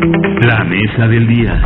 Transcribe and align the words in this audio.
La 0.00 0.62
mesa 0.62 1.08
del 1.08 1.26
día. 1.26 1.60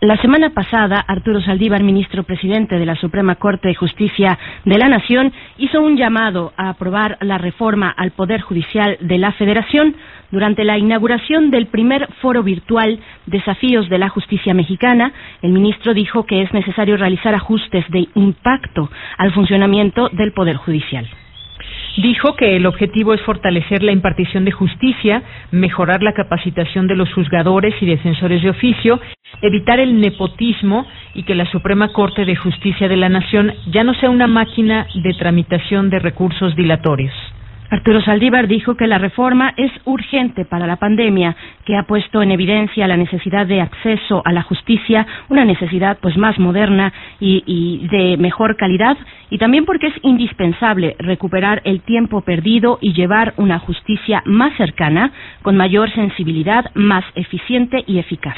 La 0.00 0.16
semana 0.16 0.50
pasada, 0.50 0.98
Arturo 1.06 1.40
Saldívar, 1.40 1.84
ministro 1.84 2.24
presidente 2.24 2.76
de 2.76 2.84
la 2.84 2.96
Suprema 2.96 3.36
Corte 3.36 3.68
de 3.68 3.76
Justicia 3.76 4.36
de 4.64 4.78
la 4.78 4.88
Nación, 4.88 5.32
hizo 5.58 5.80
un 5.80 5.96
llamado 5.96 6.52
a 6.56 6.70
aprobar 6.70 7.16
la 7.20 7.38
reforma 7.38 7.94
al 7.96 8.10
Poder 8.10 8.40
Judicial 8.40 8.96
de 9.00 9.18
la 9.18 9.30
Federación 9.30 9.94
durante 10.32 10.64
la 10.64 10.78
inauguración 10.78 11.52
del 11.52 11.68
primer 11.68 12.12
foro 12.20 12.42
virtual 12.42 12.98
Desafíos 13.26 13.88
de 13.88 13.98
la 13.98 14.08
Justicia 14.08 14.52
Mexicana. 14.52 15.12
El 15.42 15.52
ministro 15.52 15.94
dijo 15.94 16.26
que 16.26 16.42
es 16.42 16.52
necesario 16.52 16.96
realizar 16.96 17.36
ajustes 17.36 17.88
de 17.90 18.08
impacto 18.16 18.90
al 19.16 19.32
funcionamiento 19.32 20.08
del 20.08 20.32
Poder 20.32 20.56
Judicial. 20.56 21.08
Dijo 21.96 22.36
que 22.36 22.56
el 22.56 22.64
objetivo 22.64 23.12
es 23.12 23.20
fortalecer 23.20 23.82
la 23.82 23.92
impartición 23.92 24.46
de 24.46 24.50
justicia, 24.50 25.22
mejorar 25.50 26.02
la 26.02 26.14
capacitación 26.14 26.86
de 26.86 26.96
los 26.96 27.12
juzgadores 27.12 27.74
y 27.82 27.86
defensores 27.86 28.42
de 28.42 28.48
oficio, 28.48 28.98
evitar 29.42 29.78
el 29.78 30.00
nepotismo 30.00 30.86
y 31.14 31.24
que 31.24 31.34
la 31.34 31.44
Suprema 31.50 31.92
Corte 31.92 32.24
de 32.24 32.36
Justicia 32.36 32.88
de 32.88 32.96
la 32.96 33.10
Nación 33.10 33.52
ya 33.70 33.84
no 33.84 33.92
sea 33.94 34.08
una 34.08 34.26
máquina 34.26 34.86
de 35.02 35.12
tramitación 35.14 35.90
de 35.90 35.98
recursos 35.98 36.56
dilatorios. 36.56 37.12
Arturo 37.72 38.02
Saldívar 38.02 38.48
dijo 38.48 38.74
que 38.74 38.86
la 38.86 38.98
reforma 38.98 39.54
es 39.56 39.72
urgente 39.86 40.44
para 40.44 40.66
la 40.66 40.76
pandemia, 40.76 41.34
que 41.64 41.74
ha 41.74 41.84
puesto 41.84 42.20
en 42.20 42.30
evidencia 42.30 42.86
la 42.86 42.98
necesidad 42.98 43.46
de 43.46 43.62
acceso 43.62 44.20
a 44.26 44.32
la 44.32 44.42
justicia, 44.42 45.06
una 45.30 45.46
necesidad 45.46 45.96
pues 46.02 46.18
más 46.18 46.38
moderna 46.38 46.92
y, 47.18 47.42
y, 47.46 47.88
de 47.88 48.18
mejor 48.18 48.58
calidad, 48.58 48.98
y 49.30 49.38
también 49.38 49.64
porque 49.64 49.86
es 49.86 49.94
indispensable 50.02 50.96
recuperar 50.98 51.62
el 51.64 51.80
tiempo 51.80 52.20
perdido 52.20 52.76
y 52.82 52.92
llevar 52.92 53.32
una 53.38 53.58
justicia 53.58 54.22
más 54.26 54.54
cercana, 54.58 55.10
con 55.40 55.56
mayor 55.56 55.90
sensibilidad, 55.94 56.66
más 56.74 57.06
eficiente 57.14 57.84
y 57.86 58.00
eficaz. 58.00 58.36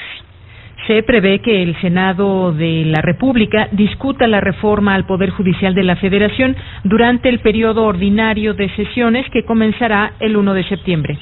Se 0.86 1.02
prevé 1.02 1.38
que 1.38 1.62
el 1.62 1.74
Senado 1.80 2.52
de 2.52 2.84
la 2.84 3.00
República 3.00 3.68
discuta 3.72 4.26
la 4.26 4.40
reforma 4.40 4.94
al 4.94 5.06
Poder 5.06 5.30
Judicial 5.30 5.74
de 5.74 5.82
la 5.82 5.96
Federación 5.96 6.54
durante 6.82 7.30
el 7.30 7.38
periodo 7.38 7.84
ordinario 7.84 8.52
de 8.52 8.68
sesiones 8.76 9.24
que 9.30 9.44
comenzará 9.44 10.12
el 10.20 10.36
1 10.36 10.52
de 10.52 10.64
septiembre. 10.64 11.18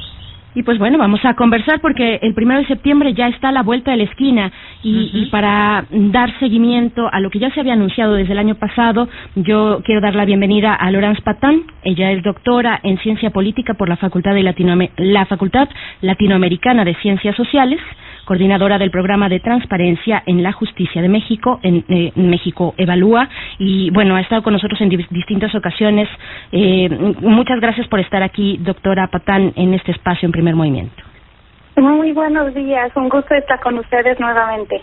Y 0.54 0.64
pues 0.64 0.78
bueno, 0.78 0.98
vamos 0.98 1.24
a 1.24 1.34
conversar 1.34 1.80
porque 1.80 2.18
el 2.22 2.34
primero 2.34 2.60
de 2.60 2.66
septiembre 2.66 3.14
ya 3.14 3.28
está 3.28 3.48
a 3.48 3.52
la 3.52 3.62
vuelta 3.62 3.92
de 3.92 3.98
la 3.98 4.02
esquina 4.02 4.52
y, 4.82 4.94
uh 4.94 5.00
-huh. 5.00 5.10
y, 5.14 5.30
para 5.30 5.84
dar 5.90 6.38
seguimiento 6.40 7.08
a 7.10 7.20
lo 7.20 7.30
que 7.30 7.38
ya 7.38 7.50
se 7.50 7.60
había 7.60 7.72
anunciado 7.72 8.14
desde 8.14 8.32
el 8.32 8.38
año 8.38 8.56
pasado, 8.56 9.08
yo 9.34 9.80
quiero 9.84 10.00
dar 10.02 10.14
la 10.14 10.26
bienvenida 10.26 10.74
a 10.74 10.90
Laurence 10.90 11.22
Patán. 11.22 11.62
Ella 11.84 12.10
es 12.10 12.22
doctora 12.22 12.80
en 12.82 12.98
ciencia 12.98 13.30
política 13.30 13.74
por 13.74 13.88
la 13.88 13.96
Facultad, 13.96 14.34
de 14.34 14.42
Latinoam 14.42 14.88
la 14.98 15.24
Facultad 15.24 15.68
Latinoamericana 16.02 16.84
de 16.84 16.96
Ciencias 16.96 17.36
Sociales 17.36 17.80
coordinadora 18.24 18.78
del 18.78 18.90
programa 18.90 19.28
de 19.28 19.40
transparencia 19.40 20.22
en 20.26 20.42
la 20.42 20.52
justicia 20.52 21.02
de 21.02 21.08
México, 21.08 21.60
en, 21.62 21.84
eh, 21.88 22.12
México 22.16 22.74
Evalúa, 22.76 23.28
y 23.58 23.90
bueno, 23.90 24.16
ha 24.16 24.20
estado 24.20 24.42
con 24.42 24.52
nosotros 24.52 24.80
en 24.80 24.88
distintas 24.88 25.54
ocasiones. 25.54 26.08
Eh, 26.52 26.88
muchas 27.20 27.60
gracias 27.60 27.86
por 27.88 28.00
estar 28.00 28.22
aquí, 28.22 28.58
doctora 28.58 29.08
Patán, 29.08 29.52
en 29.56 29.74
este 29.74 29.92
espacio 29.92 30.26
en 30.26 30.32
primer 30.32 30.54
movimiento. 30.54 31.02
Muy 31.76 32.12
buenos 32.12 32.54
días, 32.54 32.92
un 32.96 33.08
gusto 33.08 33.34
estar 33.34 33.58
con 33.60 33.78
ustedes 33.78 34.20
nuevamente. 34.20 34.82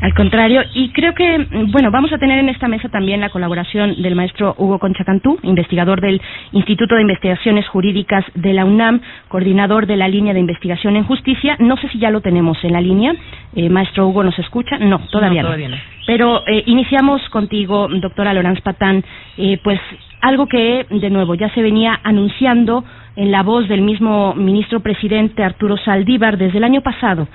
Al 0.00 0.12
contrario, 0.14 0.62
y 0.74 0.90
creo 0.90 1.14
que, 1.14 1.46
bueno, 1.68 1.90
vamos 1.90 2.12
a 2.12 2.18
tener 2.18 2.38
en 2.38 2.48
esta 2.48 2.68
mesa 2.68 2.88
también 2.88 3.20
la 3.20 3.30
colaboración 3.30 4.02
del 4.02 4.14
maestro 4.14 4.54
Hugo 4.58 4.78
Conchacantú, 4.78 5.38
investigador 5.42 6.00
del 6.00 6.20
Instituto 6.52 6.96
de 6.96 7.02
Investigaciones 7.02 7.66
Jurídicas 7.68 8.24
de 8.34 8.52
la 8.52 8.64
UNAM, 8.64 9.00
coordinador 9.28 9.86
de 9.86 9.96
la 9.96 10.08
línea 10.08 10.34
de 10.34 10.40
investigación 10.40 10.96
en 10.96 11.04
justicia. 11.04 11.56
No 11.60 11.76
sé 11.76 11.88
si 11.88 11.98
ya 11.98 12.10
lo 12.10 12.20
tenemos 12.20 12.62
en 12.62 12.72
la 12.72 12.80
línea. 12.80 13.14
Eh, 13.54 13.70
maestro 13.70 14.06
Hugo, 14.06 14.22
¿nos 14.22 14.38
escucha? 14.38 14.78
No, 14.78 14.98
todavía 15.10 15.42
no. 15.42 15.48
Todavía 15.48 15.70
no. 15.70 15.76
Pero 16.06 16.46
eh, 16.46 16.62
iniciamos 16.66 17.26
contigo, 17.30 17.88
doctora 17.88 18.34
Lorenz 18.34 18.60
Patán, 18.60 19.02
eh, 19.38 19.58
pues 19.64 19.80
algo 20.20 20.46
que, 20.46 20.86
de 20.90 21.10
nuevo, 21.10 21.34
ya 21.34 21.48
se 21.54 21.62
venía 21.62 21.98
anunciando 22.02 22.84
en 23.16 23.30
la 23.30 23.42
voz 23.42 23.66
del 23.68 23.80
mismo 23.80 24.34
ministro 24.34 24.80
presidente 24.80 25.42
Arturo 25.42 25.76
Saldívar 25.78 26.36
desde 26.36 26.58
el 26.58 26.64
año 26.64 26.82
pasado. 26.82 27.28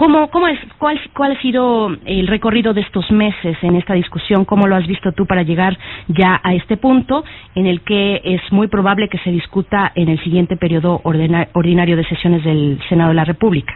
¿Cómo, 0.00 0.30
cómo 0.30 0.48
es, 0.48 0.58
cuál, 0.78 0.98
¿Cuál 1.14 1.32
ha 1.32 1.42
sido 1.42 1.90
el 2.06 2.26
recorrido 2.26 2.72
de 2.72 2.80
estos 2.80 3.10
meses 3.10 3.58
en 3.60 3.76
esta 3.76 3.92
discusión? 3.92 4.46
¿Cómo 4.46 4.66
lo 4.66 4.74
has 4.74 4.86
visto 4.86 5.12
tú 5.12 5.26
para 5.26 5.42
llegar 5.42 5.76
ya 6.08 6.40
a 6.42 6.54
este 6.54 6.78
punto 6.78 7.22
en 7.54 7.66
el 7.66 7.82
que 7.82 8.18
es 8.24 8.40
muy 8.50 8.68
probable 8.68 9.10
que 9.10 9.18
se 9.18 9.30
discuta 9.30 9.92
en 9.94 10.08
el 10.08 10.18
siguiente 10.24 10.56
periodo 10.56 11.02
ordinario 11.04 11.98
de 11.98 12.04
sesiones 12.04 12.42
del 12.44 12.80
Senado 12.88 13.10
de 13.10 13.14
la 13.16 13.26
República? 13.26 13.74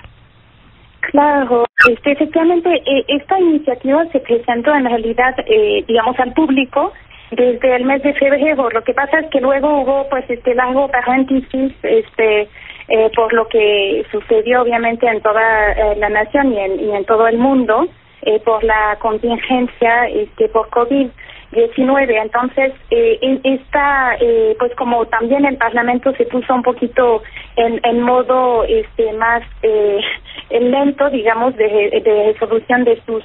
Claro, 1.00 1.66
este, 1.90 2.12
efectivamente, 2.12 2.70
eh, 2.74 3.04
esta 3.08 3.38
iniciativa 3.38 4.06
se 4.06 4.20
presentó 4.20 4.74
en 4.74 4.86
realidad, 4.86 5.36
eh, 5.46 5.84
digamos, 5.86 6.18
al 6.20 6.32
público 6.32 6.94
desde 7.32 7.76
el 7.76 7.84
mes 7.84 8.02
de 8.02 8.14
febrero. 8.14 8.70
Lo 8.70 8.82
que 8.82 8.94
pasa 8.94 9.18
es 9.18 9.26
que 9.28 9.42
luego 9.42 9.82
hubo, 9.82 10.08
pues, 10.08 10.24
este 10.30 10.54
largo 10.54 10.88
paréntesis, 10.88 11.74
este, 11.82 12.48
eh, 12.88 13.10
por 13.14 13.32
lo 13.32 13.48
que 13.48 14.04
sucedió 14.10 14.62
obviamente 14.62 15.06
en 15.06 15.20
toda 15.20 15.72
eh, 15.72 15.96
la 15.96 16.08
nación 16.08 16.52
y 16.52 16.58
en, 16.58 16.80
y 16.80 16.92
en 16.94 17.04
todo 17.04 17.26
el 17.26 17.38
mundo 17.38 17.88
eh, 18.26 18.40
por 18.40 18.64
la 18.64 18.96
contingencia 19.00 20.08
este, 20.08 20.48
por 20.48 20.70
COVID-19. 20.70 22.22
Entonces, 22.22 22.72
eh, 22.90 23.38
esta, 23.44 24.16
eh, 24.18 24.56
pues 24.58 24.74
como 24.76 25.04
también 25.04 25.44
el 25.44 25.58
Parlamento 25.58 26.10
se 26.14 26.24
puso 26.24 26.54
un 26.54 26.62
poquito 26.62 27.22
en, 27.56 27.80
en 27.82 28.00
modo 28.00 28.64
este, 28.64 29.12
más 29.12 29.42
lento, 30.50 31.10
digamos, 31.10 31.54
de, 31.56 32.00
de 32.02 32.32
resolución 32.32 32.84
de 32.84 32.98
sus 33.04 33.22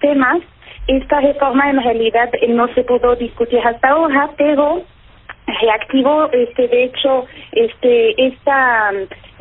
temas, 0.00 0.38
esta 0.86 1.20
reforma 1.20 1.68
en 1.68 1.82
realidad 1.82 2.30
no 2.48 2.68
se 2.68 2.84
pudo 2.84 3.14
discutir 3.16 3.58
hasta 3.58 3.88
ahora, 3.88 4.30
pero 4.38 4.82
reactivó 5.46 6.30
este 6.32 6.68
de 6.68 6.84
hecho 6.84 7.26
este 7.52 8.26
esta 8.26 8.90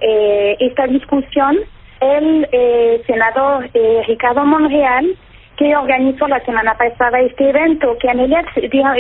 eh, 0.02 0.56
esta 0.60 0.88
discusión 0.88 1.58
el 2.02 2.48
eh, 2.52 3.02
senador 3.08 3.70
eh, 3.74 4.04
Ricardo 4.08 4.46
Monreal 4.46 5.16
que 5.58 5.76
organizó 5.76 6.28
la 6.28 6.44
semana 6.46 6.78
pasada 6.78 7.20
este 7.22 7.50
evento 7.50 7.98
que 8.00 8.08
en 8.08 8.18
realidad 8.18 8.46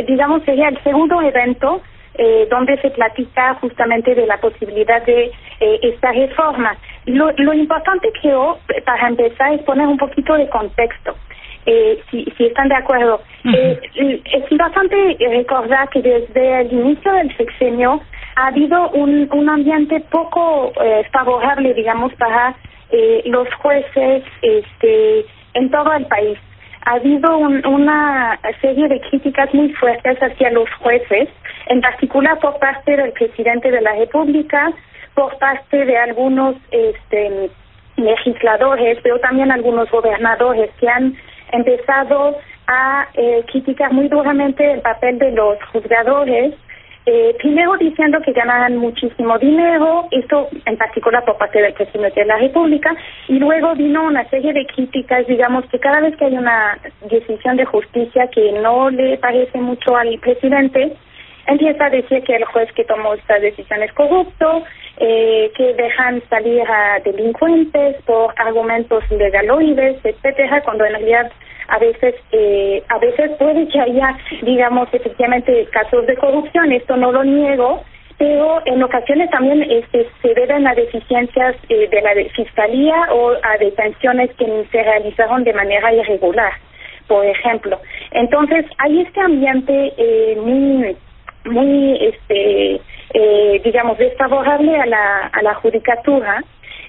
digamos 0.07 0.43
sería 0.43 0.69
el 0.69 0.81
segundo 0.83 1.21
evento 1.21 1.81
eh, 2.17 2.47
donde 2.49 2.79
se 2.81 2.91
platica 2.91 3.55
justamente 3.55 4.15
de 4.15 4.25
la 4.25 4.37
posibilidad 4.37 5.05
de 5.05 5.31
eh, 5.59 5.79
esta 5.81 6.13
reforma. 6.13 6.77
Lo, 7.05 7.29
lo 7.33 7.53
importante 7.53 8.09
creo, 8.21 8.57
para 8.85 9.09
empezar, 9.09 9.53
es 9.53 9.61
poner 9.63 9.85
un 9.85 9.97
poquito 9.97 10.33
de 10.35 10.49
contexto 10.49 11.13
eh, 11.65 11.99
si, 12.09 12.25
si 12.37 12.45
están 12.45 12.69
de 12.69 12.75
acuerdo. 12.75 13.21
Uh 13.43 13.49
-huh. 13.49 13.79
eh, 13.95 14.21
es 14.25 14.51
importante 14.51 15.17
recordar 15.19 15.89
que 15.89 16.01
desde 16.01 16.61
el 16.61 16.73
inicio 16.73 17.11
del 17.13 17.35
sexenio 17.37 18.01
ha 18.35 18.47
habido 18.47 18.89
un, 18.89 19.29
un 19.31 19.49
ambiente 19.49 19.99
poco 20.11 20.71
eh, 20.83 21.03
favorable, 21.11 21.73
digamos, 21.73 22.13
para 22.15 22.55
eh, 22.91 23.21
los 23.25 23.47
jueces 23.55 24.23
este, 24.41 25.25
en 25.53 25.71
todo 25.71 25.93
el 25.93 26.05
país. 26.05 26.37
Ha 26.85 26.93
habido 26.95 27.37
un, 27.37 27.65
una 27.65 28.39
serie 28.61 28.87
de 28.87 28.99
críticas 29.01 29.51
muy 29.53 29.69
fuertes 29.73 30.21
hacia 30.21 30.51
los 30.51 30.69
jueces, 30.81 31.29
en 31.67 31.81
particular 31.81 32.37
por 32.39 32.59
parte 32.59 32.95
del 32.95 33.11
presidente 33.13 33.71
de 33.71 33.81
la 33.81 33.93
República, 33.93 34.71
por 35.15 35.35
parte 35.39 35.85
de 35.85 35.97
algunos 35.97 36.55
este, 36.69 37.49
legisladores, 37.95 38.99
pero 39.01 39.17
también 39.19 39.51
algunos 39.51 39.89
gobernadores 39.89 40.69
que 40.79 40.87
han 40.87 41.15
empezado 41.55 42.35
a 42.67 43.07
eh, 43.13 43.43
criticar 43.51 43.93
muy 43.93 44.07
duramente 44.07 44.71
el 44.71 44.81
papel 44.81 45.19
de 45.19 45.31
los 45.31 45.57
juzgadores, 45.71 46.53
eh, 47.07 47.35
primero 47.37 47.77
diciendo 47.77 48.19
que 48.21 48.31
ganaban 48.31 48.77
muchísimo 48.77 49.37
dinero, 49.37 50.07
esto 50.09 50.49
en 50.65 50.75
particular 50.75 51.23
por 51.23 51.37
parte 51.37 51.61
del 51.61 51.73
presidente 51.73 52.21
de 52.21 52.25
la 52.25 52.37
República, 52.37 52.95
y 53.27 53.37
luego 53.37 53.75
vino 53.75 54.05
una 54.05 54.27
serie 54.29 54.53
de 54.53 54.65
críticas, 54.65 55.27
digamos 55.27 55.65
que 55.67 55.77
cada 55.77 55.99
vez 55.99 56.15
que 56.17 56.25
hay 56.25 56.35
una 56.35 56.79
decisión 57.07 57.57
de 57.57 57.65
justicia 57.65 58.27
que 58.29 58.53
no 58.53 58.89
le 58.89 59.17
parece 59.17 59.59
mucho 59.59 59.95
al 59.95 60.17
presidente, 60.17 60.93
empieza 61.45 61.85
a 61.85 61.89
decir 61.91 62.23
que 62.23 62.37
el 62.37 62.45
juez 62.45 62.71
que 62.73 62.85
tomó 62.85 63.13
esta 63.13 63.37
decisión 63.37 63.83
es 63.83 63.93
corrupto, 63.93 64.63
eh, 64.97 65.51
que 65.55 65.73
dejan 65.75 66.23
salir 66.29 66.63
a 66.67 66.99
delincuentes 67.03 67.97
por 68.05 68.33
argumentos 68.37 69.03
legaloides, 69.11 70.03
etcétera, 70.03 70.63
cuando 70.63 70.85
en 70.85 70.93
realidad 70.93 71.31
a 71.67 71.79
veces 71.79 72.15
eh, 72.31 72.83
a 72.89 72.99
veces 72.99 73.31
puede 73.37 73.67
que 73.67 73.79
haya, 73.79 74.17
digamos, 74.41 74.87
efectivamente 74.93 75.67
casos 75.71 76.05
de 76.05 76.15
corrupción, 76.15 76.71
esto 76.71 76.95
no 76.97 77.11
lo 77.11 77.23
niego, 77.23 77.83
pero 78.17 78.61
en 78.65 78.81
ocasiones 78.81 79.29
también 79.29 79.61
este, 79.63 80.07
se 80.21 80.33
deben 80.33 80.67
a 80.67 80.75
deficiencias 80.75 81.55
eh, 81.69 81.87
de 81.89 82.01
la 82.01 82.13
fiscalía 82.35 83.07
o 83.11 83.31
a 83.31 83.57
detenciones 83.59 84.31
que 84.37 84.65
se 84.71 84.83
realizaron 84.83 85.43
de 85.43 85.53
manera 85.53 85.93
irregular, 85.93 86.53
por 87.07 87.25
ejemplo. 87.25 87.79
Entonces, 88.11 88.65
hay 88.77 89.01
este 89.01 89.21
ambiente 89.21 89.93
eh, 89.97 90.37
muy 90.39 90.95
muy 91.45 91.97
este 92.01 92.81
eh, 93.17 93.61
digamos, 93.63 93.97
desfavorable 93.97 94.75
a 94.75 94.85
la, 94.85 95.27
a 95.31 95.41
la 95.41 95.53
judicatura. 95.55 96.43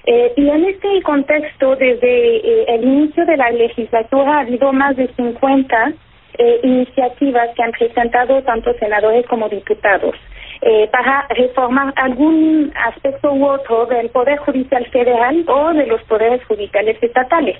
Eh, 0.09 0.33
y 0.37 0.49
en 0.49 0.63
este 0.63 1.01
contexto, 1.03 1.75
desde 1.75 2.37
eh, 2.37 2.65
el 2.69 2.83
inicio 2.83 3.25
de 3.25 3.35
la 3.35 3.51
legislatura 3.51 4.37
ha 4.37 4.39
habido 4.39 4.71
más 4.71 4.95
de 4.95 5.09
50 5.13 5.93
eh, 6.39 6.59
iniciativas 6.61 7.49
que 7.55 7.63
han 7.63 7.71
presentado 7.71 8.43
tanto 8.43 8.71
senadores 8.75 9.25
como 9.25 9.49
diputados 9.49 10.15
eh, 10.61 10.87
para 10.91 11.25
reformar 11.29 11.91
algún 11.95 12.71
aspecto 12.75 13.33
u 13.33 13.43
otro 13.47 13.87
del 13.87 14.09
Poder 14.09 14.37
Judicial 14.37 14.85
Federal 14.91 15.43
o 15.47 15.73
de 15.73 15.87
los 15.87 15.99
poderes 16.03 16.45
judiciales 16.45 16.95
estatales. 17.01 17.57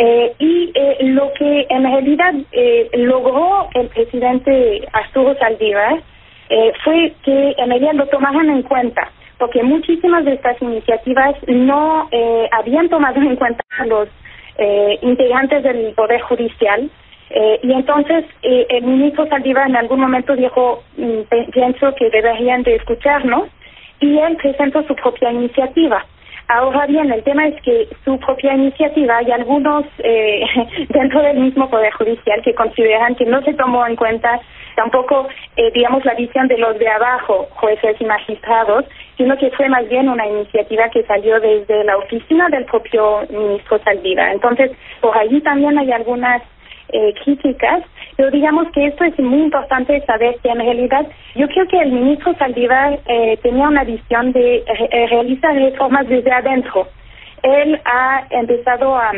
Eh, 0.00 0.32
y 0.40 0.72
lo 1.14 1.32
que 1.34 1.66
en 1.70 1.84
realidad 1.84 2.34
logró 2.94 3.68
el 3.74 3.86
presidente 3.88 4.82
Arturo 4.92 5.36
Saldívar 5.38 6.02
fue 6.82 7.12
que 7.24 7.54
en 7.56 7.68
realidad 7.70 7.94
lo 7.94 8.06
tomaran 8.08 8.50
en 8.50 8.62
cuenta, 8.62 9.12
porque 9.42 9.64
muchísimas 9.64 10.24
de 10.24 10.34
estas 10.34 10.62
iniciativas 10.62 11.34
no 11.48 12.08
eh, 12.12 12.48
habían 12.52 12.88
tomado 12.88 13.20
en 13.20 13.34
cuenta 13.34 13.64
a 13.76 13.86
los 13.86 14.08
eh, 14.56 15.00
integrantes 15.02 15.64
del 15.64 15.92
Poder 15.94 16.20
Judicial. 16.20 16.88
Eh, 17.28 17.58
y 17.64 17.72
entonces 17.72 18.24
eh, 18.42 18.66
el 18.68 18.84
ministro 18.84 19.26
Saldívar 19.26 19.68
en 19.68 19.74
algún 19.74 19.98
momento 19.98 20.36
dijo, 20.36 20.84
mm, 20.96 21.22
pienso 21.50 21.92
que 21.96 22.08
deberían 22.10 22.62
de 22.62 22.76
escucharnos, 22.76 23.48
y 23.98 24.16
él 24.16 24.36
presentó 24.36 24.84
su 24.84 24.94
propia 24.94 25.32
iniciativa. 25.32 26.06
Ahora 26.46 26.86
bien, 26.86 27.10
el 27.10 27.24
tema 27.24 27.48
es 27.48 27.60
que 27.62 27.88
su 28.04 28.20
propia 28.20 28.54
iniciativa 28.54 29.16
hay 29.16 29.32
algunos 29.32 29.84
eh, 30.04 30.44
dentro 30.88 31.20
del 31.20 31.38
mismo 31.38 31.68
Poder 31.68 31.92
Judicial 31.94 32.42
que 32.44 32.54
consideran 32.54 33.16
que 33.16 33.24
no 33.24 33.42
se 33.42 33.54
tomó 33.54 33.84
en 33.88 33.96
cuenta 33.96 34.40
tampoco, 34.74 35.28
eh, 35.56 35.70
digamos, 35.72 36.04
la 36.04 36.14
visión 36.14 36.48
de 36.48 36.58
los 36.58 36.78
de 36.78 36.88
abajo, 36.88 37.48
jueces 37.50 37.96
y 38.00 38.04
magistrados, 38.04 38.84
sino 39.16 39.36
que 39.36 39.50
fue 39.50 39.68
más 39.68 39.88
bien 39.88 40.08
una 40.08 40.26
iniciativa 40.26 40.88
que 40.90 41.02
salió 41.04 41.40
desde 41.40 41.84
la 41.84 41.96
oficina 41.96 42.48
del 42.48 42.64
propio 42.64 43.22
ministro 43.30 43.78
Saldívar. 43.84 44.32
Entonces, 44.32 44.70
por 45.00 45.16
allí 45.16 45.40
también 45.40 45.78
hay 45.78 45.92
algunas 45.92 46.42
eh, 46.88 47.14
críticas, 47.24 47.82
pero 48.16 48.30
digamos 48.30 48.68
que 48.72 48.86
esto 48.86 49.04
es 49.04 49.18
muy 49.18 49.44
importante 49.44 50.04
saber 50.04 50.36
que 50.42 50.50
en 50.50 50.58
realidad 50.58 51.06
yo 51.34 51.48
creo 51.48 51.66
que 51.66 51.78
el 51.80 51.90
ministro 51.90 52.34
Saldívar 52.34 52.98
eh, 53.06 53.38
tenía 53.42 53.68
una 53.68 53.84
visión 53.84 54.32
de 54.32 54.56
eh, 54.56 55.06
realizar 55.08 55.54
reformas 55.54 56.06
desde 56.06 56.30
adentro. 56.30 56.86
Él 57.42 57.80
ha 57.84 58.26
empezado 58.30 58.94
a 58.96 59.12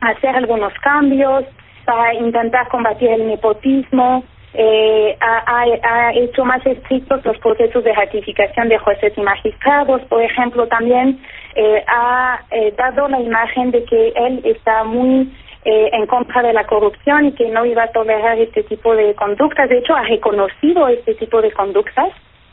hacer 0.00 0.34
algunos 0.36 0.72
cambios 0.82 1.44
para 1.84 2.14
intentar 2.14 2.68
combatir 2.68 3.10
el 3.10 3.26
nepotismo, 3.26 4.24
eh, 4.54 5.16
ha, 5.20 5.64
ha, 5.82 6.12
hecho 6.12 6.44
más 6.44 6.64
estrictos 6.66 7.24
los 7.24 7.38
procesos 7.38 7.82
de 7.84 7.92
ratificación 7.92 8.68
de 8.68 8.78
jueces 8.78 9.12
y 9.16 9.20
magistrados, 9.22 10.02
por 10.02 10.22
ejemplo, 10.22 10.66
también 10.68 11.20
eh, 11.54 11.82
ha 11.86 12.40
eh, 12.50 12.74
dado 12.76 13.08
la 13.08 13.20
imagen 13.20 13.70
de 13.70 13.84
que 13.84 14.12
él 14.14 14.42
está 14.44 14.84
muy 14.84 15.32
eh, 15.64 15.90
en 15.92 16.06
contra 16.06 16.42
de 16.42 16.52
la 16.52 16.66
corrupción 16.66 17.26
y 17.26 17.32
que 17.32 17.48
no 17.48 17.64
iba 17.64 17.84
a 17.84 17.92
tolerar 17.92 18.38
este 18.38 18.62
tipo 18.64 18.94
de 18.94 19.14
conductas. 19.14 19.68
De 19.68 19.78
hecho, 19.78 19.94
ha 19.94 20.02
reconocido 20.02 20.88
este 20.88 21.14
tipo 21.14 21.40
de 21.40 21.52
conductas 21.52 22.10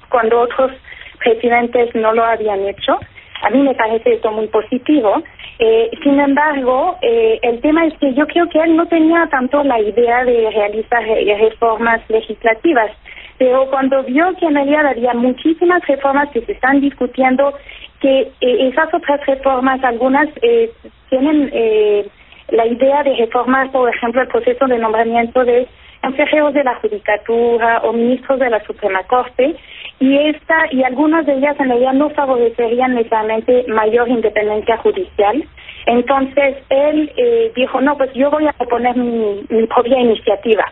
cuando 0.09 0.39
otros 0.39 0.71
presidentes 1.19 1.93
no 1.95 2.13
lo 2.13 2.23
habían 2.23 2.65
hecho. 2.67 2.99
A 3.41 3.49
mí 3.49 3.61
me 3.61 3.73
parece 3.75 4.13
esto 4.13 4.31
muy 4.31 4.47
positivo. 4.47 5.21
Eh, 5.59 5.89
sin 6.03 6.19
embargo, 6.19 6.97
eh, 7.01 7.39
el 7.41 7.59
tema 7.61 7.85
es 7.85 7.93
que 7.97 8.13
yo 8.13 8.25
creo 8.27 8.47
que 8.49 8.59
él 8.59 8.75
no 8.75 8.87
tenía 8.87 9.27
tanto 9.27 9.63
la 9.63 9.79
idea 9.79 10.23
de 10.23 10.49
realizar 10.51 11.03
re- 11.03 11.35
reformas 11.37 12.01
legislativas, 12.09 12.91
pero 13.37 13.69
cuando 13.69 14.03
vio 14.03 14.33
que 14.37 14.45
en 14.45 14.55
realidad 14.55 14.87
había 14.87 15.13
muchísimas 15.13 15.85
reformas 15.87 16.29
que 16.31 16.41
se 16.41 16.53
están 16.53 16.81
discutiendo, 16.81 17.53
que 17.99 18.21
eh, 18.41 18.67
esas 18.69 18.93
otras 18.93 19.25
reformas, 19.25 19.83
algunas 19.83 20.27
eh, 20.41 20.71
tienen 21.09 21.49
eh, 21.53 22.07
la 22.49 22.65
idea 22.65 23.03
de 23.03 23.15
reformar, 23.15 23.71
por 23.71 23.93
ejemplo, 23.93 24.21
el 24.21 24.27
proceso 24.29 24.65
de 24.65 24.77
nombramiento 24.77 25.43
de 25.43 25.67
consejeros 26.01 26.53
de 26.53 26.63
la 26.63 26.75
Judicatura 26.75 27.81
o 27.83 27.91
ministros 27.91 28.39
de 28.39 28.49
la 28.49 28.63
Suprema 28.63 29.03
Corte, 29.03 29.55
y 29.99 30.17
esta 30.17 30.71
y 30.71 30.83
algunas 30.83 31.25
de 31.25 31.33
ellas 31.33 31.59
en 31.59 31.69
realidad 31.69 31.93
no 31.93 32.09
favorecerían 32.11 32.95
necesariamente 32.95 33.65
mayor 33.67 34.07
independencia 34.07 34.77
judicial. 34.77 35.43
Entonces 35.85 36.57
él 36.69 37.11
eh, 37.17 37.51
dijo, 37.55 37.81
no, 37.81 37.97
pues 37.97 38.11
yo 38.13 38.31
voy 38.31 38.47
a 38.47 38.53
proponer 38.53 38.95
mi, 38.95 39.45
mi 39.49 39.67
propia 39.67 39.99
iniciativa. 39.99 40.65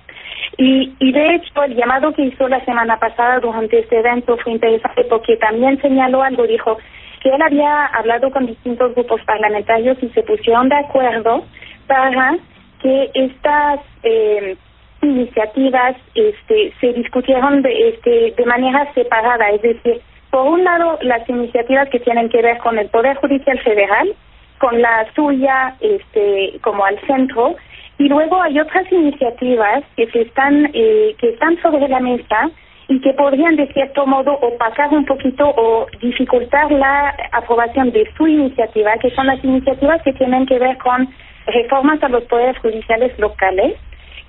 Y, 0.58 0.94
y 1.00 1.12
de 1.12 1.36
hecho 1.36 1.64
el 1.64 1.76
llamado 1.76 2.14
que 2.14 2.24
hizo 2.24 2.48
la 2.48 2.64
semana 2.64 2.98
pasada 3.00 3.40
durante 3.40 3.80
este 3.80 4.00
evento 4.00 4.38
fue 4.38 4.54
interesante 4.54 5.04
porque 5.10 5.36
también 5.38 5.80
señaló 5.82 6.24
algo, 6.24 6.48
dijo 6.48 6.78
que 7.22 7.30
él 7.30 7.42
había 7.42 7.86
hablado 7.88 8.32
con 8.32 8.46
distintos 8.46 8.94
grupos 8.96 9.22
parlamentarios 9.26 9.98
y 10.02 10.10
se 10.10 10.24
pusieron 10.24 10.70
de 10.70 10.76
acuerdo 10.76 11.44
para 11.88 12.38
que 12.82 13.10
estas 13.14 13.82
eh, 14.04 14.56
iniciativas 15.02 15.96
este, 16.16 16.74
se 16.80 16.94
discutieron 16.94 17.62
de, 17.62 17.90
este, 17.90 18.34
de 18.36 18.46
manera 18.46 18.92
separada, 18.94 19.50
es 19.50 19.62
decir, 19.62 20.02
por 20.32 20.48
un 20.48 20.64
lado 20.64 20.98
las 21.02 21.28
iniciativas 21.30 21.90
que 21.90 22.00
tienen 22.00 22.30
que 22.30 22.42
ver 22.42 22.58
con 22.60 22.78
el 22.78 22.90
Poder 22.90 23.16
Judicial 23.18 23.60
Federal, 23.60 24.14
con 24.60 24.82
la 24.82 25.06
suya 25.14 25.76
este, 25.80 26.60
como 26.62 26.84
al 26.86 27.00
centro, 27.06 27.56
y 28.00 28.08
luego 28.08 28.42
hay 28.42 28.60
otras 28.60 28.92
iniciativas 28.92 29.84
que 29.96 30.08
se 30.12 30.22
están 30.22 30.70
eh, 30.74 31.16
que 31.18 31.30
están 31.30 31.60
sobre 31.62 31.88
la 31.88 32.00
mesa 32.00 32.50
y 32.88 33.02
que 33.02 33.14
podrían 33.14 33.56
de 33.56 33.68
cierto 33.74 34.06
modo 34.06 34.34
opacar 34.34 34.90
un 34.94 35.06
poquito 35.06 35.50
o 35.50 35.88
dificultar 36.02 36.72
la 36.72 37.16
aprobación 37.32 37.92
de 37.92 38.10
su 38.16 38.28
iniciativa, 38.28 38.98
que 38.98 39.10
son 39.12 39.28
las 39.28 39.44
iniciativas 39.44 40.02
que 40.04 40.14
tienen 40.14 40.46
que 40.46 40.60
ver 40.60 40.78
con 40.78 41.10
reformas 41.48 42.02
a 42.04 42.10
los 42.10 42.24
poderes 42.26 42.58
judiciales 42.60 43.18
locales 43.20 43.76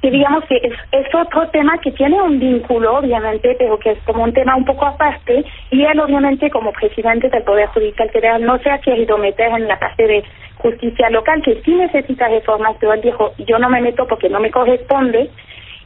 que 0.02 0.10
digamos 0.10 0.44
que 0.44 0.56
es, 0.56 0.72
es 0.92 1.14
otro 1.14 1.48
tema 1.48 1.78
que 1.78 1.90
tiene 1.92 2.20
un 2.22 2.38
vínculo, 2.38 2.98
obviamente, 2.98 3.56
pero 3.58 3.78
que 3.78 3.92
es 3.92 3.98
como 4.04 4.24
un 4.24 4.32
tema 4.32 4.56
un 4.56 4.64
poco 4.64 4.86
aparte, 4.86 5.44
y 5.70 5.82
él, 5.82 5.98
obviamente, 6.00 6.50
como 6.50 6.72
presidente 6.72 7.28
del 7.28 7.42
Poder 7.42 7.68
Judicial 7.68 8.10
Federal, 8.10 8.44
no 8.44 8.58
se 8.58 8.70
ha 8.70 8.78
querido 8.78 9.18
meter 9.18 9.50
en 9.50 9.66
la 9.66 9.78
parte 9.78 10.06
de 10.06 10.24
justicia 10.58 11.10
local, 11.10 11.42
que 11.42 11.60
sí 11.62 11.74
necesita 11.74 12.28
reformas, 12.28 12.76
pero 12.78 12.92
él 12.92 13.00
dijo, 13.00 13.32
yo 13.38 13.58
no 13.58 13.68
me 13.68 13.80
meto 13.80 14.06
porque 14.06 14.28
no 14.28 14.40
me 14.40 14.50
corresponde. 14.50 15.30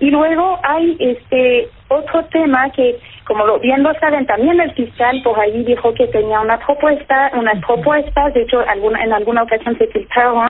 Y 0.00 0.10
luego 0.10 0.58
hay 0.64 0.96
este 0.98 1.68
otro 1.88 2.24
tema 2.24 2.70
que, 2.70 2.98
como 3.24 3.46
lo, 3.46 3.60
bien 3.60 3.82
lo 3.82 3.94
saben, 3.94 4.26
también 4.26 4.60
el 4.60 4.72
fiscal 4.72 5.22
por 5.22 5.38
ahí 5.38 5.62
dijo 5.62 5.94
que 5.94 6.08
tenía 6.08 6.40
una 6.40 6.58
propuesta, 6.58 7.30
unas 7.34 7.64
propuestas, 7.64 8.34
de 8.34 8.42
hecho, 8.42 8.60
alguna, 8.68 9.02
en 9.04 9.12
alguna 9.12 9.44
ocasión 9.44 9.78
se 9.78 9.86
filtraron, 9.86 10.48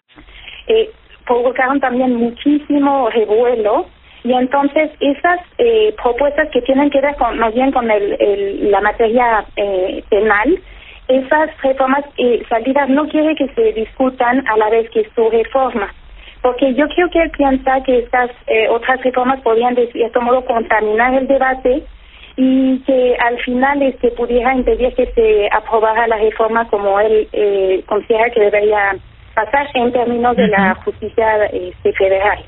eh, 0.69 0.91
provocaron 1.27 1.81
también 1.81 2.15
muchísimo 2.17 3.09
revuelo. 3.11 3.87
Y 4.25 4.33
entonces 4.33 4.91
esas 5.01 5.41
eh, 5.59 5.95
propuestas 6.01 6.49
que 6.51 6.63
tienen 6.63 6.91
que 6.91 7.01
ver 7.01 7.17
con, 7.17 7.39
más 7.39 7.53
bien 7.55 7.73
con 7.73 7.91
el, 7.91 8.71
la 8.71 8.81
materia 8.81 9.45
eh, 9.57 10.05
penal, 10.09 10.61
esas 11.09 11.51
reformas 11.63 12.05
eh, 12.17 12.43
salidas 12.49 12.89
no 12.89 13.09
quiere 13.09 13.35
que 13.35 13.49
se 13.49 13.73
discutan 13.73 14.47
a 14.49 14.57
la 14.57 14.71
vez 14.71 14.89
que 14.91 15.09
su 15.15 15.29
reforma, 15.31 15.93
porque 16.41 16.75
yo 16.75 16.89
creo 16.89 17.11
que 17.11 17.23
él 17.23 17.31
piensa 17.31 17.83
que 17.83 17.99
estas 17.99 18.31
eh, 18.47 18.69
otras 18.69 19.03
reformas 19.03 19.41
podrían 19.41 19.75
de 19.75 19.91
cierto 19.93 20.21
modo 20.21 20.45
contaminar 20.45 21.15
el 21.15 21.27
debate 21.27 21.83
y 22.37 22.79
que 22.81 23.17
al 23.19 23.39
final 23.41 23.83
este 23.83 24.11
pudiera 24.13 24.55
impedir 24.55 24.95
que 24.95 25.07
se 25.13 25.49
aprobara 25.53 26.07
la 26.07 26.17
reforma 26.17 26.69
como 26.69 26.99
él 27.01 27.29
eh, 27.33 27.83
considera 27.87 28.31
que 28.31 28.41
debería 28.41 28.97
pasar 29.35 29.69
en 29.75 29.93
términos 29.93 30.37
de 30.37 30.49
la 30.49 30.75
justicia 30.77 31.45
este, 31.47 31.93
federal. 31.93 32.39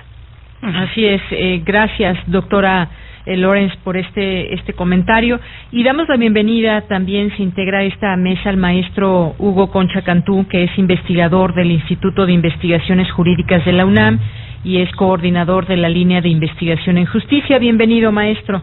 Así 0.62 1.06
es. 1.06 1.22
Eh, 1.30 1.62
gracias, 1.64 2.18
doctora 2.26 2.88
eh, 3.26 3.36
Lorenz, 3.36 3.74
por 3.84 3.96
este, 3.96 4.54
este 4.54 4.72
comentario. 4.72 5.40
Y 5.70 5.82
damos 5.82 6.08
la 6.08 6.16
bienvenida 6.16 6.82
también, 6.82 7.34
se 7.36 7.42
integra 7.42 7.78
a 7.78 7.82
esta 7.84 8.16
mesa 8.16 8.50
el 8.50 8.56
maestro 8.56 9.34
Hugo 9.38 9.70
Concha 9.70 10.02
Cantú, 10.02 10.46
que 10.48 10.64
es 10.64 10.78
investigador 10.78 11.54
del 11.54 11.70
Instituto 11.70 12.26
de 12.26 12.32
Investigaciones 12.32 13.10
Jurídicas 13.12 13.64
de 13.64 13.72
la 13.72 13.84
UNAM 13.84 14.20
y 14.64 14.80
es 14.80 14.90
coordinador 14.92 15.66
de 15.66 15.76
la 15.76 15.88
línea 15.88 16.20
de 16.20 16.30
investigación 16.30 16.98
en 16.98 17.06
justicia. 17.06 17.58
Bienvenido, 17.58 18.10
maestro. 18.12 18.62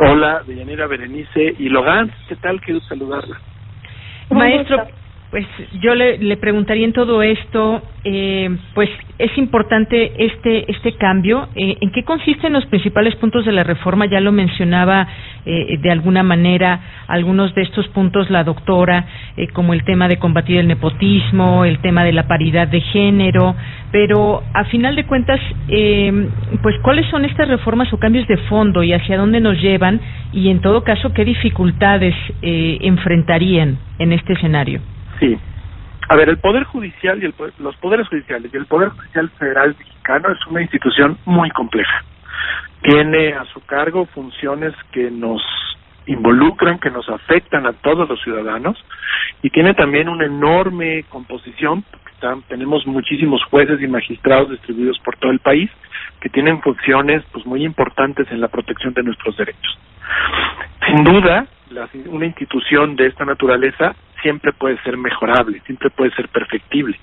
Hola, 0.00 0.42
Deyanira 0.46 0.86
Berenice 0.86 1.54
y 1.58 1.68
Logan, 1.68 2.10
¿qué 2.28 2.36
tal? 2.36 2.60
Quiero 2.60 2.80
saludarla. 2.80 3.36
Maestro, 4.30 4.86
Pues 5.30 5.44
yo 5.82 5.94
le, 5.94 6.38
preguntaría 6.38 6.86
en 6.86 6.94
todo 6.94 7.22
esto, 7.22 7.82
eh, 8.02 8.48
pues 8.74 8.88
es 9.18 9.36
importante 9.36 10.24
este 10.24 10.70
este 10.70 10.96
cambio. 10.96 11.50
Eh, 11.54 11.76
¿En 11.82 11.90
qué 11.92 12.02
consisten 12.02 12.54
los 12.54 12.64
principales 12.64 13.14
puntos 13.16 13.44
de 13.44 13.52
la 13.52 13.62
reforma? 13.62 14.06
Ya 14.06 14.20
lo 14.20 14.32
mencionaba 14.32 15.06
eh, 15.44 15.76
de 15.82 15.90
alguna 15.90 16.22
manera 16.22 16.80
algunos 17.08 17.54
de 17.54 17.60
estos 17.60 17.86
puntos 17.88 18.30
la 18.30 18.42
doctora, 18.42 19.04
como 19.52 19.74
el 19.74 19.84
tema 19.84 20.08
de 20.08 20.16
combatir 20.16 20.60
el 20.60 20.66
nepotismo, 20.66 21.66
el 21.66 21.80
tema 21.80 22.04
de 22.04 22.12
la 22.12 22.26
paridad 22.26 22.66
de 22.66 22.80
género, 22.80 23.54
pero 23.92 24.42
a 24.54 24.64
final 24.64 24.96
de 24.96 25.04
cuentas, 25.04 25.40
pues 26.62 26.74
cuáles 26.82 27.06
son 27.10 27.26
estas 27.26 27.48
reformas 27.48 27.92
o 27.92 27.98
cambios 27.98 28.26
de 28.28 28.38
fondo 28.48 28.82
y 28.82 28.94
hacia 28.94 29.18
dónde 29.18 29.40
nos 29.40 29.60
llevan 29.60 30.00
y 30.32 30.48
en 30.48 30.60
todo 30.60 30.84
caso 30.84 31.12
qué 31.12 31.26
dificultades 31.26 32.14
enfrentarían 32.40 33.78
en 33.98 34.12
este 34.14 34.32
escenario. 34.32 34.80
Sí. 35.18 35.38
A 36.08 36.16
ver, 36.16 36.28
el 36.28 36.38
Poder 36.38 36.64
Judicial 36.64 37.22
y 37.22 37.26
el, 37.26 37.34
los 37.58 37.76
poderes 37.76 38.08
judiciales 38.08 38.52
y 38.52 38.56
el 38.56 38.66
Poder 38.66 38.90
Judicial 38.90 39.28
Federal 39.38 39.76
Mexicano 39.78 40.28
es 40.30 40.46
una 40.46 40.62
institución 40.62 41.18
muy 41.26 41.50
compleja. 41.50 42.02
Tiene 42.82 43.34
a 43.34 43.44
su 43.46 43.60
cargo 43.66 44.06
funciones 44.06 44.72
que 44.92 45.10
nos 45.10 45.42
involucran, 46.06 46.78
que 46.78 46.90
nos 46.90 47.08
afectan 47.08 47.66
a 47.66 47.74
todos 47.74 48.08
los 48.08 48.20
ciudadanos 48.22 48.82
y 49.42 49.50
tiene 49.50 49.74
también 49.74 50.08
una 50.08 50.24
enorme 50.24 51.04
composición, 51.10 51.84
tenemos 52.48 52.86
muchísimos 52.86 53.44
jueces 53.44 53.80
y 53.80 53.86
magistrados 53.86 54.50
distribuidos 54.50 54.98
por 55.00 55.16
todo 55.18 55.30
el 55.30 55.38
país 55.38 55.70
que 56.20 56.28
tienen 56.28 56.60
funciones 56.62 57.22
pues 57.32 57.46
muy 57.46 57.64
importantes 57.64 58.26
en 58.32 58.40
la 58.40 58.48
protección 58.48 58.92
de 58.94 59.04
nuestros 59.04 59.36
derechos. 59.36 59.78
Sin 60.86 61.04
duda, 61.04 61.46
una 62.06 62.26
institución 62.26 62.96
de 62.96 63.06
esta 63.06 63.24
naturaleza 63.24 63.94
siempre 64.22 64.52
puede 64.52 64.80
ser 64.82 64.96
mejorable, 64.96 65.60
siempre 65.66 65.90
puede 65.90 66.10
ser 66.12 66.28
perfectible. 66.28 66.98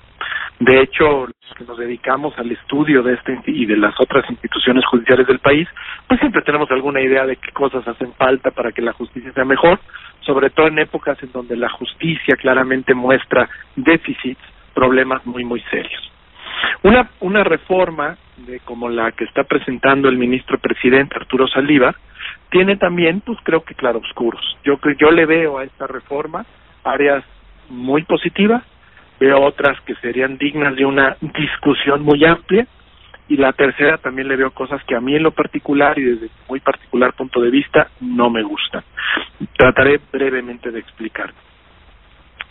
De 0.58 0.80
hecho, 0.80 1.26
los 1.26 1.54
que 1.56 1.64
nos 1.64 1.76
dedicamos 1.76 2.36
al 2.38 2.50
estudio 2.50 3.02
de 3.02 3.14
este 3.14 3.38
y 3.46 3.66
de 3.66 3.76
las 3.76 3.94
otras 4.00 4.28
instituciones 4.30 4.84
judiciales 4.86 5.26
del 5.26 5.38
país, 5.38 5.68
pues 6.08 6.18
siempre 6.20 6.42
tenemos 6.42 6.70
alguna 6.70 7.00
idea 7.00 7.26
de 7.26 7.36
qué 7.36 7.52
cosas 7.52 7.86
hacen 7.86 8.12
falta 8.14 8.50
para 8.50 8.72
que 8.72 8.80
la 8.80 8.92
justicia 8.92 9.32
sea 9.32 9.44
mejor, 9.44 9.78
sobre 10.20 10.50
todo 10.50 10.68
en 10.68 10.78
épocas 10.78 11.22
en 11.22 11.30
donde 11.32 11.56
la 11.56 11.68
justicia 11.68 12.36
claramente 12.36 12.94
muestra 12.94 13.48
déficits, 13.76 14.40
problemas 14.74 15.24
muy, 15.26 15.44
muy 15.44 15.60
serios. 15.70 16.10
Una, 16.82 17.10
una 17.20 17.44
reforma 17.44 18.16
de 18.38 18.60
como 18.60 18.88
la 18.88 19.12
que 19.12 19.24
está 19.24 19.44
presentando 19.44 20.08
el 20.08 20.16
ministro 20.16 20.58
presidente 20.58 21.16
Arturo 21.16 21.46
Saldívar 21.48 21.96
tiene 22.50 22.76
también, 22.76 23.20
pues 23.20 23.38
creo 23.42 23.62
que 23.62 23.74
claroscuros. 23.74 24.56
Yo 24.64 24.78
yo 24.98 25.10
le 25.10 25.26
veo 25.26 25.58
a 25.58 25.64
esta 25.64 25.86
reforma 25.86 26.46
áreas 26.86 27.24
muy 27.68 28.02
positivas, 28.04 28.62
veo 29.18 29.40
otras 29.42 29.80
que 29.82 29.94
serían 29.96 30.38
dignas 30.38 30.76
de 30.76 30.84
una 30.84 31.16
discusión 31.20 32.02
muy 32.02 32.24
amplia 32.24 32.66
y 33.28 33.36
la 33.36 33.52
tercera 33.52 33.98
también 33.98 34.28
le 34.28 34.36
veo 34.36 34.52
cosas 34.52 34.82
que 34.84 34.94
a 34.94 35.00
mí 35.00 35.16
en 35.16 35.24
lo 35.24 35.32
particular 35.32 35.98
y 35.98 36.02
desde 36.02 36.30
muy 36.48 36.60
particular 36.60 37.12
punto 37.14 37.40
de 37.40 37.50
vista 37.50 37.88
no 38.00 38.30
me 38.30 38.42
gustan. 38.42 38.84
Trataré 39.56 40.00
brevemente 40.12 40.70
de 40.70 40.78
explicar. 40.78 41.32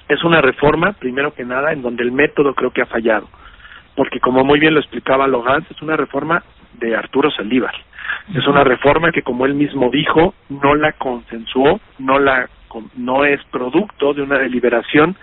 Es 0.08 0.24
una 0.24 0.42
reforma, 0.42 0.94
primero 0.94 1.34
que 1.34 1.46
nada, 1.46 1.72
en 1.72 1.82
donde 1.82 2.04
el 2.04 2.12
método 2.12 2.54
creo 2.54 2.72
que 2.72 2.82
ha 2.82 2.88
fallado, 2.88 3.28
porque 3.96 4.20
como 4.20 4.44
muy 4.44 4.60
bien 4.60 4.74
lo 4.74 4.80
explicaba 4.80 5.28
Logans, 5.28 5.70
es 5.72 5.82
una 5.82 5.96
reforma 5.96 6.44
de 6.74 6.96
Arturo 6.96 7.32
Saldívar. 7.32 7.74
Es 8.36 8.46
una 8.48 8.64
reforma 8.64 9.12
que, 9.12 9.22
como 9.22 9.46
él 9.46 9.54
mismo 9.54 9.90
dijo, 9.90 10.34
no 10.50 10.76
la 10.76 10.94
consensuó, 10.94 11.80
no 12.00 12.20
la 12.20 12.50
no 12.96 13.26
es 13.26 13.44
producto 13.46 14.14
de 14.14 14.22
una 14.22 14.38
deliberación 14.38 15.16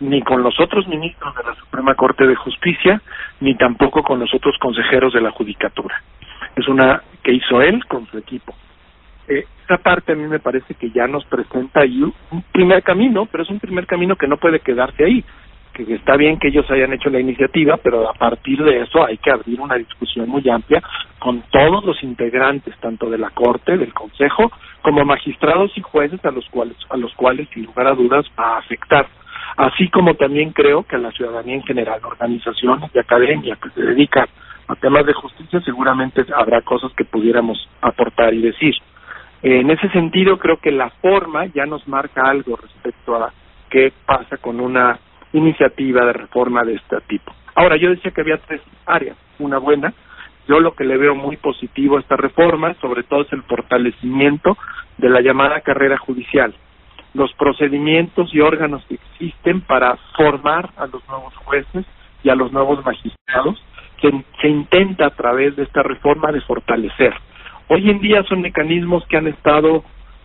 ni 0.00 0.22
con 0.22 0.42
los 0.42 0.58
otros 0.60 0.86
ministros 0.86 1.34
de 1.34 1.42
la 1.42 1.54
Suprema 1.56 1.94
Corte 1.94 2.26
de 2.26 2.36
Justicia, 2.36 3.02
ni 3.40 3.56
tampoco 3.56 4.02
con 4.02 4.20
los 4.20 4.32
otros 4.32 4.56
consejeros 4.58 5.12
de 5.12 5.20
la 5.20 5.32
Judicatura. 5.32 6.02
Es 6.54 6.68
una 6.68 7.02
que 7.22 7.32
hizo 7.32 7.60
él 7.60 7.84
con 7.86 8.06
su 8.06 8.18
equipo. 8.18 8.54
Eh, 9.26 9.44
esta 9.60 9.78
parte 9.78 10.12
a 10.12 10.14
mí 10.14 10.26
me 10.26 10.38
parece 10.38 10.74
que 10.74 10.90
ya 10.90 11.06
nos 11.06 11.24
presenta 11.24 11.80
ahí 11.80 12.02
un 12.02 12.42
primer 12.52 12.82
camino, 12.82 13.26
pero 13.26 13.42
es 13.42 13.50
un 13.50 13.58
primer 13.58 13.86
camino 13.86 14.16
que 14.16 14.28
no 14.28 14.36
puede 14.36 14.60
quedarse 14.60 15.04
ahí 15.04 15.24
que 15.86 15.94
está 15.94 16.16
bien 16.16 16.38
que 16.38 16.48
ellos 16.48 16.70
hayan 16.70 16.92
hecho 16.92 17.10
la 17.10 17.20
iniciativa, 17.20 17.76
pero 17.76 18.08
a 18.08 18.14
partir 18.14 18.62
de 18.62 18.82
eso 18.82 19.04
hay 19.04 19.18
que 19.18 19.30
abrir 19.30 19.60
una 19.60 19.76
discusión 19.76 20.28
muy 20.28 20.48
amplia 20.48 20.82
con 21.18 21.42
todos 21.50 21.84
los 21.84 22.02
integrantes, 22.02 22.74
tanto 22.80 23.10
de 23.10 23.18
la 23.18 23.30
Corte, 23.30 23.76
del 23.76 23.92
Consejo, 23.92 24.50
como 24.82 25.04
magistrados 25.04 25.76
y 25.76 25.80
jueces 25.80 26.24
a 26.24 26.30
los 26.30 26.48
cuales, 26.48 26.76
a 26.90 26.96
los 26.96 27.12
cuales 27.14 27.48
sin 27.52 27.64
lugar 27.66 27.86
a 27.88 27.94
dudas 27.94 28.26
va 28.38 28.56
a 28.56 28.58
afectar. 28.58 29.06
Así 29.56 29.88
como 29.88 30.14
también 30.14 30.52
creo 30.52 30.84
que 30.84 30.96
a 30.96 31.00
la 31.00 31.10
ciudadanía 31.12 31.56
en 31.56 31.64
general, 31.64 32.00
organizaciones 32.04 32.92
de 32.92 33.00
academia 33.00 33.56
que 33.60 33.70
se 33.70 33.82
dedican 33.82 34.26
a 34.68 34.74
temas 34.76 35.06
de 35.06 35.14
justicia, 35.14 35.60
seguramente 35.62 36.24
habrá 36.34 36.60
cosas 36.62 36.92
que 36.92 37.04
pudiéramos 37.04 37.68
aportar 37.80 38.34
y 38.34 38.42
decir. 38.42 38.74
En 39.42 39.70
ese 39.70 39.88
sentido, 39.90 40.38
creo 40.38 40.58
que 40.58 40.70
la 40.70 40.90
forma 40.90 41.46
ya 41.46 41.64
nos 41.64 41.86
marca 41.88 42.22
algo 42.28 42.56
respecto 42.56 43.16
a 43.16 43.32
qué 43.70 43.92
pasa 44.06 44.36
con 44.36 44.60
una 44.60 44.98
iniciativa 45.32 46.04
de 46.04 46.12
reforma 46.12 46.64
de 46.64 46.74
este 46.74 47.00
tipo. 47.08 47.32
Ahora, 47.54 47.76
yo 47.76 47.90
decía 47.90 48.10
que 48.12 48.20
había 48.20 48.38
tres 48.38 48.60
áreas. 48.86 49.16
Una 49.38 49.58
buena, 49.58 49.92
yo 50.46 50.60
lo 50.60 50.74
que 50.74 50.84
le 50.84 50.96
veo 50.96 51.14
muy 51.14 51.36
positivo 51.36 51.96
a 51.96 52.00
esta 52.00 52.16
reforma, 52.16 52.74
sobre 52.80 53.02
todo 53.02 53.22
es 53.22 53.32
el 53.32 53.42
fortalecimiento 53.42 54.56
de 54.96 55.08
la 55.08 55.20
llamada 55.20 55.60
carrera 55.60 55.98
judicial. 55.98 56.54
Los 57.14 57.32
procedimientos 57.34 58.32
y 58.32 58.40
órganos 58.40 58.84
que 58.86 58.94
existen 58.94 59.60
para 59.62 59.96
formar 60.16 60.70
a 60.76 60.86
los 60.86 61.06
nuevos 61.08 61.34
jueces 61.36 61.84
y 62.22 62.30
a 62.30 62.34
los 62.34 62.52
nuevos 62.52 62.84
magistrados, 62.84 63.62
que 64.00 64.10
se 64.40 64.48
intenta 64.48 65.06
a 65.06 65.10
través 65.10 65.56
de 65.56 65.64
esta 65.64 65.82
reforma 65.82 66.32
de 66.32 66.40
fortalecer. 66.42 67.12
Hoy 67.68 67.90
en 67.90 68.00
día 68.00 68.22
son 68.24 68.40
mecanismos 68.40 69.04
que 69.06 69.16
han 69.16 69.26
estado 69.26 69.84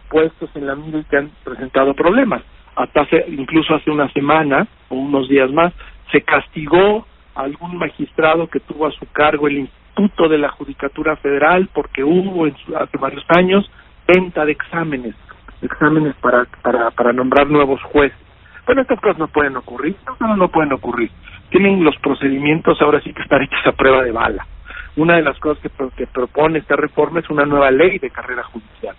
puestos 0.10 0.50
en 0.55 0.67
la 0.67 0.75
mira 0.75 1.00
y 1.00 1.03
que 1.05 1.17
han 1.17 1.31
presentado 1.43 1.93
problemas 1.93 2.43
hasta 2.75 3.01
hace, 3.01 3.25
incluso 3.29 3.75
hace 3.75 3.91
una 3.91 4.11
semana 4.11 4.67
o 4.89 4.95
unos 4.95 5.29
días 5.29 5.51
más, 5.51 5.73
se 6.11 6.21
castigó 6.21 7.05
a 7.35 7.41
algún 7.41 7.77
magistrado 7.77 8.47
que 8.47 8.59
tuvo 8.59 8.87
a 8.87 8.91
su 8.91 9.05
cargo 9.11 9.47
el 9.47 9.59
Instituto 9.59 10.27
de 10.27 10.37
la 10.37 10.49
Judicatura 10.49 11.15
Federal 11.17 11.69
porque 11.73 12.03
hubo 12.03 12.47
en 12.47 12.55
hace 12.79 12.97
varios 12.97 13.23
años 13.29 13.69
venta 14.07 14.45
de 14.45 14.51
exámenes, 14.51 15.15
exámenes 15.61 16.15
para, 16.15 16.45
para, 16.61 16.91
para 16.91 17.13
nombrar 17.13 17.47
nuevos 17.49 17.81
jueces. 17.83 18.17
Bueno, 18.65 18.81
estas 18.81 18.99
cosas 18.99 19.17
no 19.17 19.27
pueden 19.27 19.57
ocurrir, 19.57 19.95
no, 20.19 20.35
no 20.35 20.47
pueden 20.49 20.73
ocurrir. 20.73 21.11
Tienen 21.49 21.83
los 21.83 21.95
procedimientos 21.97 22.81
ahora 22.81 23.01
sí 23.01 23.13
que 23.13 23.21
estar 23.21 23.41
hechos 23.41 23.59
a 23.65 23.73
prueba 23.73 24.03
de 24.03 24.11
bala. 24.11 24.47
Una 24.95 25.15
de 25.15 25.23
las 25.23 25.37
cosas 25.39 25.61
que 25.95 26.07
propone 26.07 26.59
esta 26.59 26.75
reforma 26.75 27.19
es 27.19 27.29
una 27.29 27.45
nueva 27.45 27.71
ley 27.71 27.99
de 27.99 28.09
carrera 28.09 28.43
judicial 28.43 28.95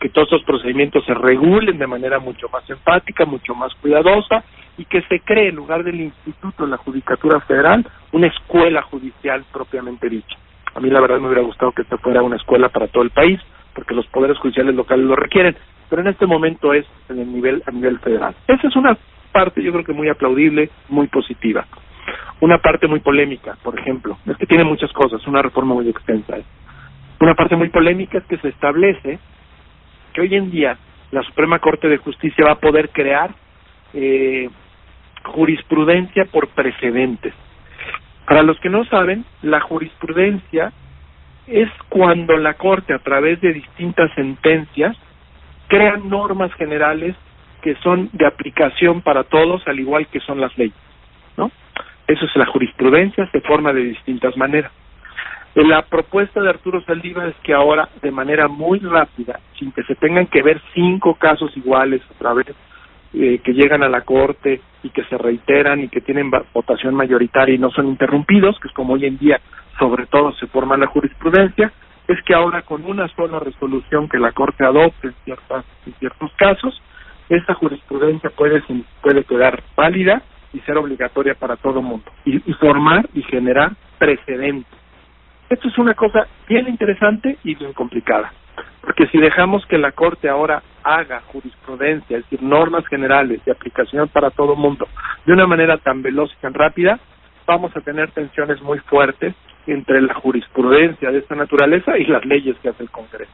que 0.00 0.08
todos 0.08 0.28
esos 0.28 0.44
procedimientos 0.44 1.04
se 1.04 1.14
regulen 1.14 1.78
de 1.78 1.86
manera 1.86 2.18
mucho 2.18 2.48
más 2.48 2.68
empática, 2.70 3.24
mucho 3.24 3.54
más 3.54 3.74
cuidadosa 3.76 4.44
y 4.76 4.84
que 4.84 5.02
se 5.02 5.20
cree 5.20 5.48
en 5.48 5.56
lugar 5.56 5.82
del 5.82 6.00
Instituto 6.00 6.64
de 6.64 6.70
la 6.70 6.76
Judicatura 6.76 7.40
Federal 7.40 7.84
una 8.12 8.28
escuela 8.28 8.82
judicial 8.82 9.44
propiamente 9.52 10.08
dicha. 10.08 10.36
A 10.74 10.80
mí 10.80 10.88
la 10.90 11.00
verdad 11.00 11.18
me 11.18 11.26
hubiera 11.26 11.42
gustado 11.42 11.72
que 11.72 11.82
esta 11.82 11.98
fuera 11.98 12.22
una 12.22 12.36
escuela 12.36 12.68
para 12.68 12.86
todo 12.86 13.02
el 13.02 13.10
país, 13.10 13.40
porque 13.74 13.94
los 13.94 14.06
poderes 14.06 14.38
judiciales 14.38 14.74
locales 14.74 15.04
lo 15.04 15.16
requieren, 15.16 15.56
pero 15.90 16.02
en 16.02 16.08
este 16.08 16.26
momento 16.26 16.72
es 16.72 16.86
en 17.08 17.18
el 17.18 17.32
nivel 17.32 17.62
a 17.66 17.70
nivel 17.72 17.98
federal. 17.98 18.34
Esa 18.46 18.68
es 18.68 18.76
una 18.76 18.96
parte 19.32 19.62
yo 19.62 19.72
creo 19.72 19.84
que 19.84 19.92
muy 19.92 20.08
aplaudible, 20.08 20.70
muy 20.88 21.08
positiva. 21.08 21.66
Una 22.40 22.58
parte 22.58 22.86
muy 22.86 23.00
polémica, 23.00 23.56
por 23.62 23.78
ejemplo, 23.78 24.16
es 24.26 24.36
que 24.36 24.46
tiene 24.46 24.64
muchas 24.64 24.92
cosas, 24.92 25.26
una 25.26 25.42
reforma 25.42 25.74
muy 25.74 25.88
extensa. 25.88 26.36
Una 27.20 27.34
parte 27.34 27.56
muy 27.56 27.68
polémica 27.68 28.18
es 28.18 28.24
que 28.24 28.38
se 28.38 28.48
establece 28.48 29.18
hoy 30.20 30.34
en 30.34 30.50
día 30.50 30.76
la 31.10 31.22
Suprema 31.22 31.58
Corte 31.58 31.88
de 31.88 31.96
Justicia 31.98 32.44
va 32.44 32.52
a 32.52 32.60
poder 32.60 32.90
crear 32.90 33.30
eh, 33.94 34.48
jurisprudencia 35.24 36.26
por 36.26 36.48
precedentes. 36.48 37.34
Para 38.26 38.42
los 38.42 38.58
que 38.60 38.68
no 38.68 38.84
saben, 38.84 39.24
la 39.42 39.60
jurisprudencia 39.60 40.72
es 41.46 41.70
cuando 41.88 42.36
la 42.36 42.54
Corte, 42.54 42.92
a 42.92 42.98
través 42.98 43.40
de 43.40 43.54
distintas 43.54 44.12
sentencias, 44.14 44.96
crea 45.66 45.96
normas 45.96 46.52
generales 46.54 47.16
que 47.62 47.74
son 47.76 48.10
de 48.12 48.26
aplicación 48.26 49.00
para 49.00 49.24
todos, 49.24 49.66
al 49.66 49.80
igual 49.80 50.06
que 50.08 50.20
son 50.20 50.40
las 50.40 50.56
leyes. 50.58 50.76
¿no? 51.36 51.50
Eso 52.06 52.24
es 52.26 52.36
la 52.36 52.46
jurisprudencia, 52.46 53.28
se 53.30 53.40
forma 53.40 53.72
de 53.72 53.84
distintas 53.84 54.36
maneras. 54.36 54.72
La 55.54 55.82
propuesta 55.82 56.40
de 56.40 56.50
Arturo 56.50 56.82
Saldívar 56.82 57.28
es 57.28 57.36
que 57.42 57.52
ahora, 57.52 57.88
de 58.02 58.10
manera 58.10 58.48
muy 58.48 58.78
rápida, 58.80 59.40
sin 59.58 59.72
que 59.72 59.82
se 59.84 59.94
tengan 59.96 60.26
que 60.26 60.42
ver 60.42 60.60
cinco 60.74 61.14
casos 61.14 61.56
iguales 61.56 62.02
otra 62.14 62.34
vez, 62.34 62.54
eh, 63.14 63.40
que 63.42 63.54
llegan 63.54 63.82
a 63.82 63.88
la 63.88 64.02
Corte 64.02 64.60
y 64.82 64.90
que 64.90 65.02
se 65.04 65.16
reiteran 65.16 65.80
y 65.80 65.88
que 65.88 66.00
tienen 66.00 66.30
votación 66.52 66.94
mayoritaria 66.94 67.54
y 67.54 67.58
no 67.58 67.70
son 67.70 67.88
interrumpidos, 67.88 68.58
que 68.60 68.68
es 68.68 68.74
como 68.74 68.94
hoy 68.94 69.06
en 69.06 69.18
día 69.18 69.40
sobre 69.78 70.06
todo 70.06 70.32
se 70.32 70.46
forma 70.48 70.76
la 70.76 70.88
jurisprudencia, 70.88 71.72
es 72.06 72.22
que 72.24 72.34
ahora 72.34 72.62
con 72.62 72.84
una 72.84 73.08
sola 73.08 73.38
resolución 73.38 74.08
que 74.08 74.18
la 74.18 74.32
Corte 74.32 74.64
adopte 74.64 75.08
en, 75.08 75.14
ciertas, 75.24 75.64
ciertos 75.98 76.32
casos, 76.36 76.82
esta 77.28 77.54
jurisprudencia 77.54 78.30
puede, 78.30 78.62
puede 79.02 79.24
quedar 79.24 79.62
válida 79.76 80.22
y 80.52 80.60
ser 80.60 80.76
obligatoria 80.76 81.34
para 81.34 81.56
todo 81.56 81.82
mundo 81.82 82.10
y 82.24 82.38
formar 82.54 83.08
y 83.14 83.22
generar 83.22 83.72
precedentes. 83.98 84.87
Esto 85.50 85.68
es 85.68 85.78
una 85.78 85.94
cosa 85.94 86.26
bien 86.46 86.68
interesante 86.68 87.38
y 87.42 87.54
bien 87.54 87.72
complicada, 87.72 88.32
porque 88.82 89.06
si 89.06 89.18
dejamos 89.18 89.64
que 89.64 89.78
la 89.78 89.92
Corte 89.92 90.28
ahora 90.28 90.62
haga 90.82 91.22
jurisprudencia, 91.32 92.18
es 92.18 92.24
decir, 92.24 92.42
normas 92.42 92.86
generales 92.86 93.42
de 93.46 93.52
aplicación 93.52 94.08
para 94.08 94.30
todo 94.30 94.56
mundo, 94.56 94.86
de 95.24 95.32
una 95.32 95.46
manera 95.46 95.78
tan 95.78 96.02
veloz 96.02 96.30
y 96.34 96.42
tan 96.42 96.52
rápida, 96.52 96.98
vamos 97.46 97.74
a 97.74 97.80
tener 97.80 98.10
tensiones 98.10 98.60
muy 98.60 98.78
fuertes 98.80 99.34
entre 99.66 100.02
la 100.02 100.12
jurisprudencia 100.12 101.10
de 101.10 101.18
esta 101.18 101.34
naturaleza 101.34 101.96
y 101.96 102.04
las 102.04 102.26
leyes 102.26 102.56
que 102.62 102.68
hace 102.68 102.82
el 102.82 102.90
Congreso. 102.90 103.32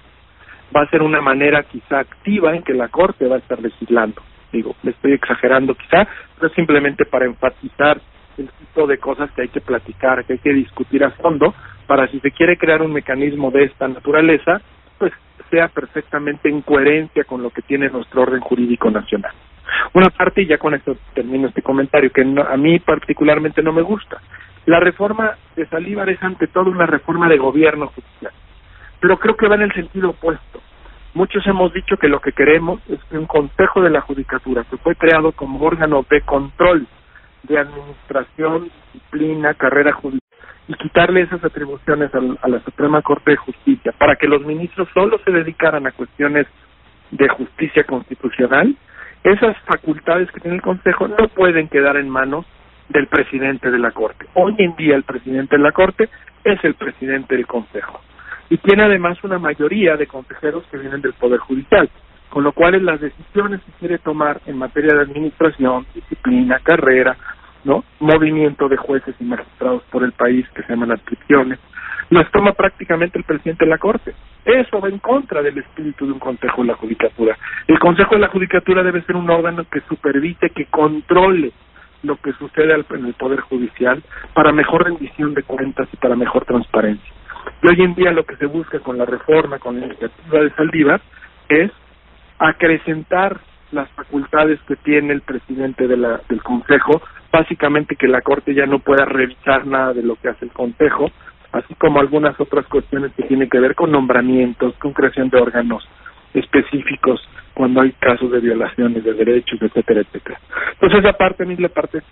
Va 0.74 0.82
a 0.82 0.90
ser 0.90 1.02
una 1.02 1.20
manera 1.20 1.64
quizá 1.64 1.98
activa 1.98 2.54
en 2.54 2.62
que 2.62 2.74
la 2.74 2.88
Corte 2.88 3.26
va 3.26 3.36
a 3.36 3.40
estar 3.40 3.60
legislando. 3.60 4.22
Digo, 4.52 4.76
me 4.84 4.92
estoy 4.92 5.14
exagerando 5.14 5.74
quizá, 5.74 6.06
pero 6.38 6.52
simplemente 6.54 7.06
para 7.06 7.24
enfatizar 7.24 8.00
el 8.38 8.48
tipo 8.48 8.86
de 8.86 8.98
cosas 8.98 9.30
que 9.32 9.42
hay 9.42 9.48
que 9.48 9.60
platicar, 9.60 10.24
que 10.24 10.34
hay 10.34 10.38
que 10.38 10.52
discutir 10.52 11.04
a 11.04 11.10
fondo, 11.10 11.54
para 11.86 12.08
si 12.08 12.20
se 12.20 12.30
quiere 12.30 12.56
crear 12.56 12.82
un 12.82 12.92
mecanismo 12.92 13.50
de 13.50 13.64
esta 13.64 13.88
naturaleza, 13.88 14.60
pues 14.98 15.12
sea 15.50 15.68
perfectamente 15.68 16.48
en 16.48 16.62
coherencia 16.62 17.24
con 17.24 17.42
lo 17.42 17.50
que 17.50 17.62
tiene 17.62 17.88
nuestro 17.88 18.22
orden 18.22 18.40
jurídico 18.40 18.90
nacional. 18.90 19.32
Una 19.92 20.10
parte, 20.10 20.42
y 20.42 20.46
ya 20.46 20.58
con 20.58 20.74
esto 20.74 20.96
termino 21.14 21.48
este 21.48 21.62
comentario, 21.62 22.10
que 22.10 22.22
a 22.22 22.56
mí 22.56 22.78
particularmente 22.80 23.62
no 23.62 23.72
me 23.72 23.82
gusta. 23.82 24.20
La 24.66 24.80
reforma 24.80 25.36
de 25.56 25.66
Salívar 25.66 26.08
es 26.08 26.22
ante 26.22 26.46
todo 26.46 26.70
una 26.70 26.86
reforma 26.86 27.28
de 27.28 27.36
gobierno 27.36 27.88
judicial, 27.88 28.32
pero 29.00 29.18
creo 29.18 29.36
que 29.36 29.48
va 29.48 29.56
en 29.56 29.62
el 29.62 29.72
sentido 29.74 30.10
opuesto. 30.10 30.60
Muchos 31.12 31.46
hemos 31.46 31.72
dicho 31.72 31.96
que 31.96 32.08
lo 32.08 32.20
que 32.20 32.32
queremos 32.32 32.80
es 32.88 32.98
que 33.04 33.18
un 33.18 33.26
Consejo 33.26 33.82
de 33.82 33.90
la 33.90 34.00
Judicatura, 34.00 34.64
que 34.64 34.78
fue 34.78 34.96
creado 34.96 35.32
como 35.32 35.64
órgano 35.64 36.04
de 36.10 36.22
control 36.22 36.86
de 37.44 37.58
administración, 37.58 38.70
disciplina, 38.92 39.54
carrera 39.54 39.92
judicial, 39.92 40.20
y 40.66 40.74
quitarle 40.74 41.22
esas 41.22 41.44
atribuciones 41.44 42.10
a 42.14 42.48
la 42.48 42.60
Suprema 42.60 43.02
Corte 43.02 43.32
de 43.32 43.36
Justicia 43.36 43.92
para 43.98 44.16
que 44.16 44.26
los 44.26 44.44
ministros 44.44 44.88
solo 44.94 45.18
se 45.24 45.30
dedicaran 45.30 45.86
a 45.86 45.92
cuestiones 45.92 46.46
de 47.10 47.28
justicia 47.28 47.84
constitucional, 47.84 48.74
esas 49.22 49.56
facultades 49.66 50.30
que 50.32 50.40
tiene 50.40 50.56
el 50.56 50.62
Consejo 50.62 51.06
no 51.08 51.28
pueden 51.28 51.68
quedar 51.68 51.96
en 51.96 52.08
manos 52.08 52.46
del 52.88 53.06
presidente 53.08 53.70
de 53.70 53.78
la 53.78 53.90
Corte. 53.90 54.26
Hoy 54.34 54.54
en 54.58 54.74
día 54.76 54.96
el 54.96 55.04
presidente 55.04 55.56
de 55.56 55.62
la 55.62 55.72
Corte 55.72 56.08
es 56.44 56.62
el 56.64 56.74
presidente 56.74 57.36
del 57.36 57.46
Consejo 57.46 58.00
y 58.50 58.58
tiene 58.58 58.84
además 58.84 59.22
una 59.24 59.38
mayoría 59.38 59.96
de 59.96 60.06
consejeros 60.06 60.64
que 60.70 60.78
vienen 60.78 61.00
del 61.00 61.14
Poder 61.14 61.40
Judicial, 61.40 61.88
con 62.34 62.42
lo 62.42 62.50
cual 62.50 62.84
las 62.84 63.00
decisiones 63.00 63.60
que 63.62 63.70
quiere 63.78 63.98
tomar 63.98 64.40
en 64.46 64.58
materia 64.58 64.92
de 64.92 65.02
administración, 65.02 65.86
disciplina, 65.94 66.58
carrera, 66.64 67.16
¿no? 67.62 67.84
Movimiento 68.00 68.68
de 68.68 68.76
jueces 68.76 69.14
y 69.20 69.24
magistrados 69.24 69.84
por 69.84 70.02
el 70.02 70.10
país 70.10 70.44
que 70.52 70.64
se 70.64 70.70
llaman 70.70 70.90
adscripciones, 70.90 71.60
las 72.10 72.28
toma 72.32 72.52
prácticamente 72.54 73.20
el 73.20 73.24
presidente 73.24 73.64
de 73.64 73.70
la 73.70 73.78
Corte. 73.78 74.16
Eso 74.44 74.80
va 74.80 74.88
en 74.88 74.98
contra 74.98 75.42
del 75.42 75.58
espíritu 75.58 76.06
de 76.06 76.12
un 76.12 76.18
Consejo 76.18 76.62
de 76.62 76.68
la 76.68 76.74
Judicatura. 76.74 77.38
El 77.68 77.78
Consejo 77.78 78.16
de 78.16 78.22
la 78.22 78.28
Judicatura 78.28 78.82
debe 78.82 79.02
ser 79.02 79.14
un 79.14 79.30
órgano 79.30 79.64
que 79.70 79.80
supervise, 79.82 80.50
que 80.50 80.66
controle 80.66 81.52
lo 82.02 82.16
que 82.16 82.32
sucede 82.32 82.74
en 82.74 83.06
el 83.06 83.14
Poder 83.14 83.42
Judicial 83.42 84.02
para 84.34 84.50
mejor 84.50 84.86
rendición 84.86 85.34
de 85.34 85.44
cuentas 85.44 85.86
y 85.92 85.96
para 85.98 86.16
mejor 86.16 86.44
transparencia. 86.46 87.12
Y 87.62 87.68
hoy 87.68 87.80
en 87.80 87.94
día 87.94 88.10
lo 88.10 88.24
que 88.24 88.34
se 88.38 88.46
busca 88.46 88.80
con 88.80 88.98
la 88.98 89.04
reforma, 89.04 89.60
con 89.60 89.78
la 89.78 89.86
iniciativa 89.86 90.40
de 90.40 90.50
Saldívar, 90.50 91.00
es 91.48 91.70
acrecentar 92.38 93.40
las 93.72 93.88
facultades 93.90 94.60
que 94.62 94.76
tiene 94.76 95.12
el 95.12 95.22
presidente 95.22 95.88
de 95.88 95.96
la, 95.96 96.20
del 96.28 96.42
Consejo 96.42 97.02
básicamente 97.34 97.96
que 97.96 98.06
la 98.06 98.20
Corte 98.20 98.54
ya 98.54 98.64
no 98.64 98.78
pueda 98.78 99.04
revisar 99.04 99.66
nada 99.66 99.92
de 99.92 100.04
lo 100.04 100.14
que 100.14 100.28
hace 100.28 100.44
el 100.44 100.52
Consejo, 100.52 101.10
así 101.50 101.74
como 101.74 101.98
algunas 101.98 102.38
otras 102.40 102.64
cuestiones 102.66 103.12
que 103.16 103.24
tienen 103.24 103.50
que 103.50 103.58
ver 103.58 103.74
con 103.74 103.90
nombramientos, 103.90 104.74
con 104.76 104.92
creación 104.92 105.30
de 105.30 105.40
órganos 105.40 105.84
específicos 106.32 107.20
cuando 107.52 107.80
hay 107.80 107.90
casos 107.92 108.30
de 108.30 108.38
violaciones 108.38 109.02
de 109.02 109.14
derechos, 109.14 109.60
etcétera, 109.60 110.02
etcétera. 110.02 110.38
Entonces 110.74 111.00
esa 111.00 111.12
parte 111.14 111.42
a 111.42 111.46
mí 111.46 111.54
es 111.54 111.60
la 111.60 111.68
parte 111.68 112.02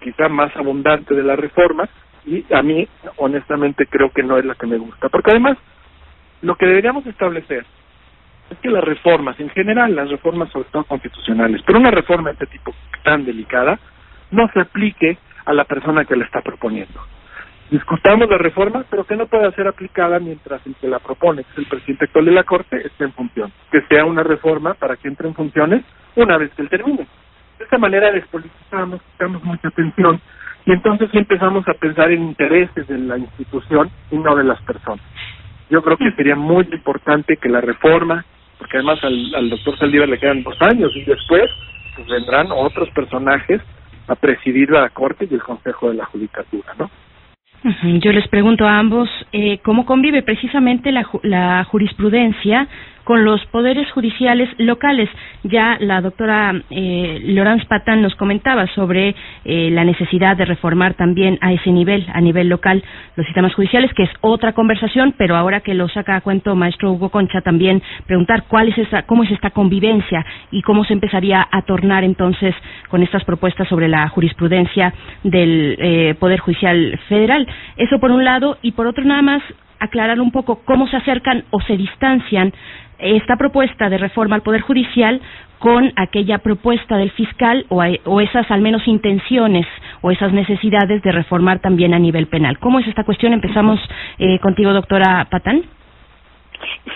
quizá 0.00 0.30
más 0.30 0.56
abundante 0.56 1.14
de 1.14 1.22
la 1.22 1.36
reforma 1.36 1.86
y 2.24 2.44
a 2.52 2.62
mí 2.62 2.88
honestamente 3.16 3.86
creo 3.86 4.10
que 4.10 4.22
no 4.22 4.38
es 4.38 4.44
la 4.46 4.54
que 4.54 4.66
me 4.66 4.78
gusta, 4.78 5.10
porque 5.10 5.32
además 5.32 5.58
lo 6.40 6.54
que 6.56 6.66
deberíamos 6.66 7.06
establecer 7.06 7.66
es 8.50 8.58
que 8.58 8.68
las 8.68 8.84
reformas 8.84 9.38
en 9.40 9.48
general, 9.50 9.94
las 9.94 10.10
reformas 10.10 10.50
sobre 10.50 10.68
todo 10.70 10.84
constitucionales, 10.84 11.62
pero 11.64 11.78
una 11.78 11.90
reforma 11.90 12.30
de 12.30 12.32
este 12.34 12.46
tipo 12.46 12.74
tan 13.02 13.24
delicada, 13.24 13.78
no 14.30 14.48
se 14.52 14.60
aplique 14.60 15.18
a 15.44 15.52
la 15.52 15.64
persona 15.64 16.04
que 16.04 16.16
la 16.16 16.24
está 16.24 16.40
proponiendo. 16.40 17.00
Discutamos 17.70 18.28
la 18.28 18.38
reforma, 18.38 18.84
pero 18.90 19.04
que 19.04 19.16
no 19.16 19.26
pueda 19.26 19.50
ser 19.52 19.68
aplicada 19.68 20.18
mientras 20.18 20.66
el 20.66 20.74
que 20.74 20.88
la 20.88 20.98
propone, 20.98 21.44
que 21.44 21.52
es 21.52 21.58
el 21.58 21.66
presidente 21.66 22.06
actual 22.06 22.24
de 22.24 22.32
la 22.32 22.42
Corte, 22.42 22.84
esté 22.84 23.04
en 23.04 23.12
función. 23.12 23.52
Que 23.70 23.82
sea 23.82 24.04
una 24.04 24.24
reforma 24.24 24.74
para 24.74 24.96
que 24.96 25.06
entre 25.06 25.28
en 25.28 25.34
funciones 25.34 25.84
una 26.16 26.36
vez 26.36 26.52
que 26.54 26.62
él 26.62 26.68
termine. 26.68 27.06
De 27.58 27.64
esta 27.64 27.78
manera 27.78 28.10
despolitizamos, 28.10 29.00
quitamos 29.12 29.44
mucha 29.44 29.68
atención 29.68 30.20
y 30.66 30.72
entonces 30.72 31.10
empezamos 31.12 31.66
a 31.68 31.74
pensar 31.74 32.10
en 32.10 32.22
intereses 32.22 32.88
de 32.88 32.98
la 32.98 33.18
institución 33.18 33.90
y 34.10 34.18
no 34.18 34.34
de 34.34 34.44
las 34.44 34.60
personas. 34.62 35.04
Yo 35.70 35.82
creo 35.82 35.96
que 35.96 36.10
sería 36.12 36.34
muy 36.34 36.68
importante 36.72 37.36
que 37.36 37.48
la 37.48 37.60
reforma, 37.60 38.24
porque 38.60 38.76
además 38.76 39.02
al, 39.02 39.34
al 39.34 39.50
doctor 39.50 39.76
Saldívar 39.78 40.08
le 40.08 40.18
quedan 40.18 40.44
dos 40.44 40.56
años 40.60 40.92
y 40.94 41.02
después 41.02 41.50
pues 41.96 42.06
vendrán 42.06 42.52
otros 42.52 42.88
personajes 42.90 43.60
a 44.06 44.14
presidir 44.14 44.70
la 44.70 44.88
Corte 44.90 45.26
y 45.28 45.34
el 45.34 45.42
Consejo 45.42 45.88
de 45.88 45.96
la 45.96 46.04
Judicatura, 46.04 46.74
¿no? 46.78 46.90
Yo 48.00 48.12
les 48.12 48.26
pregunto 48.28 48.66
a 48.66 48.78
ambos 48.78 49.08
eh, 49.32 49.58
cómo 49.62 49.84
convive 49.84 50.22
precisamente 50.22 50.92
la, 50.92 51.06
la 51.22 51.64
jurisprudencia 51.64 52.66
con 53.04 53.24
los 53.24 53.44
poderes 53.46 53.90
judiciales 53.92 54.48
locales. 54.58 55.08
Ya 55.44 55.76
la 55.80 56.00
doctora 56.00 56.52
eh, 56.70 57.20
Laurence 57.24 57.66
Patán 57.66 58.02
nos 58.02 58.14
comentaba 58.14 58.66
sobre 58.74 59.14
eh, 59.44 59.70
la 59.70 59.84
necesidad 59.84 60.36
de 60.36 60.44
reformar 60.44 60.94
también 60.94 61.38
a 61.40 61.52
ese 61.52 61.70
nivel, 61.70 62.06
a 62.12 62.20
nivel 62.20 62.48
local, 62.48 62.82
los 63.16 63.26
sistemas 63.26 63.54
judiciales, 63.54 63.92
que 63.94 64.04
es 64.04 64.10
otra 64.20 64.52
conversación, 64.52 65.14
pero 65.16 65.36
ahora 65.36 65.60
que 65.60 65.74
lo 65.74 65.88
saca 65.88 66.16
a 66.16 66.20
cuento 66.20 66.54
maestro 66.54 66.92
Hugo 66.92 67.10
Concha, 67.10 67.40
también 67.40 67.82
preguntar 68.06 68.44
cuál 68.48 68.68
es 68.68 68.78
esa, 68.78 69.02
cómo 69.02 69.24
es 69.24 69.30
esta 69.30 69.50
convivencia 69.50 70.24
y 70.50 70.62
cómo 70.62 70.84
se 70.84 70.92
empezaría 70.92 71.46
a 71.50 71.62
tornar 71.62 72.04
entonces 72.04 72.54
con 72.88 73.02
estas 73.02 73.24
propuestas 73.24 73.68
sobre 73.68 73.88
la 73.88 74.08
jurisprudencia 74.08 74.92
del 75.22 75.76
eh, 75.78 76.14
Poder 76.18 76.40
Judicial 76.40 76.98
Federal. 77.08 77.46
Eso 77.76 77.98
por 77.98 78.10
un 78.10 78.24
lado, 78.24 78.58
y 78.62 78.72
por 78.72 78.86
otro 78.86 79.04
nada 79.04 79.22
más 79.22 79.42
aclarar 79.80 80.20
un 80.20 80.30
poco 80.30 80.62
cómo 80.64 80.86
se 80.88 80.96
acercan 80.96 81.44
o 81.50 81.60
se 81.62 81.76
distancian 81.76 82.52
esta 83.00 83.36
propuesta 83.36 83.88
de 83.88 83.98
reforma 83.98 84.36
al 84.36 84.42
Poder 84.42 84.60
Judicial 84.60 85.20
con 85.58 85.92
aquella 85.96 86.38
propuesta 86.38 86.96
del 86.96 87.10
fiscal 87.10 87.66
o, 87.68 88.20
esas 88.20 88.50
al 88.50 88.62
menos 88.62 88.86
intenciones 88.88 89.66
o 90.00 90.10
esas 90.10 90.32
necesidades 90.32 91.02
de 91.02 91.12
reformar 91.12 91.60
también 91.60 91.92
a 91.94 91.98
nivel 91.98 92.26
penal. 92.26 92.58
¿Cómo 92.58 92.78
es 92.78 92.88
esta 92.88 93.04
cuestión? 93.04 93.32
Empezamos 93.32 93.78
eh, 94.18 94.38
contigo, 94.38 94.72
doctora 94.72 95.26
Patán. 95.30 95.64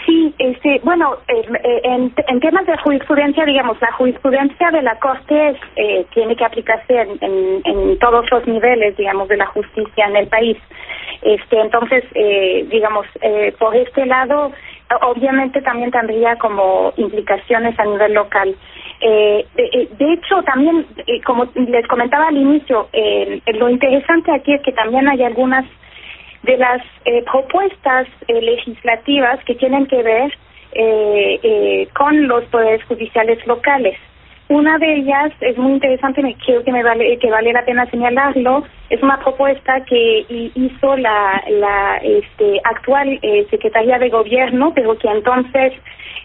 Sí, 0.04 0.34
este, 0.38 0.80
bueno, 0.84 1.16
eh, 1.28 1.80
en, 1.84 2.12
en, 2.28 2.40
temas 2.40 2.66
de 2.66 2.76
jurisprudencia, 2.78 3.44
digamos, 3.44 3.80
la 3.80 3.92
jurisprudencia 3.92 4.70
de 4.70 4.82
la 4.82 4.98
Corte 4.98 5.56
eh, 5.76 6.06
tiene 6.12 6.36
que 6.36 6.44
aplicarse 6.44 6.94
en, 7.20 7.98
todos 7.98 8.30
los 8.30 8.46
niveles, 8.46 8.96
digamos, 8.96 9.28
de 9.28 9.38
la 9.38 9.46
justicia 9.46 10.06
en 10.06 10.16
el 10.16 10.26
país. 10.26 10.58
Este, 11.22 11.58
entonces, 11.58 12.04
eh, 12.14 12.66
digamos, 12.70 13.06
eh, 13.22 13.54
por 13.58 13.74
este 13.74 14.04
lado, 14.04 14.52
obviamente 15.02 15.61
también 15.62 15.90
tendría 15.90 16.37
como 16.37 16.92
implicaciones 16.96 17.78
a 17.78 17.85
nivel 17.85 18.14
local. 18.14 18.54
Eh, 19.00 19.44
de, 19.54 20.12
hecho, 20.12 20.42
también, 20.44 20.87
como 21.24 21.46
les 21.54 21.87
comentaba 21.88 22.28
al 22.28 22.37
inicio, 22.37 22.88
lo 23.46 23.68
interesante 23.68 24.33
aquí 24.33 24.54
es 24.54 24.62
que 24.62 24.72
también 24.72 25.09
hay 25.09 25.22
algunas 25.22 25.64
de 26.42 26.57
las 26.57 26.83
propuestas 27.30 28.07
legislativas 28.28 29.42
que 29.44 29.54
tienen 29.57 29.87
que 29.87 30.02
ver 30.02 30.33
con 31.92 32.28
los 32.28 32.44
poderes 32.44 32.85
judiciales 32.85 33.44
locales. 33.46 33.98
Una 34.48 34.76
de 34.78 34.96
ellas 34.96 35.33
es 35.40 35.57
muy 35.57 35.72
interesante, 35.72 36.22
me 36.22 36.35
creo 36.37 36.62
que 36.62 36.70
me 36.70 36.83
vale 36.83 37.18
que 37.18 37.30
vale 37.30 37.52
la 37.52 37.64
pena 37.64 37.87
señalarlo. 37.87 38.64
Es 38.90 39.02
una 39.02 39.18
propuesta 39.18 39.83
que 39.87 40.26
hizo 40.28 40.96
la, 40.98 41.42
la 41.48 41.96
este, 42.02 42.61
actual 42.64 43.18
eh, 43.22 43.46
secretaria 43.50 43.98
de 43.98 44.11
gobierno, 44.11 44.72
pero 44.74 44.98
que 44.98 45.09
entonces 45.09 45.72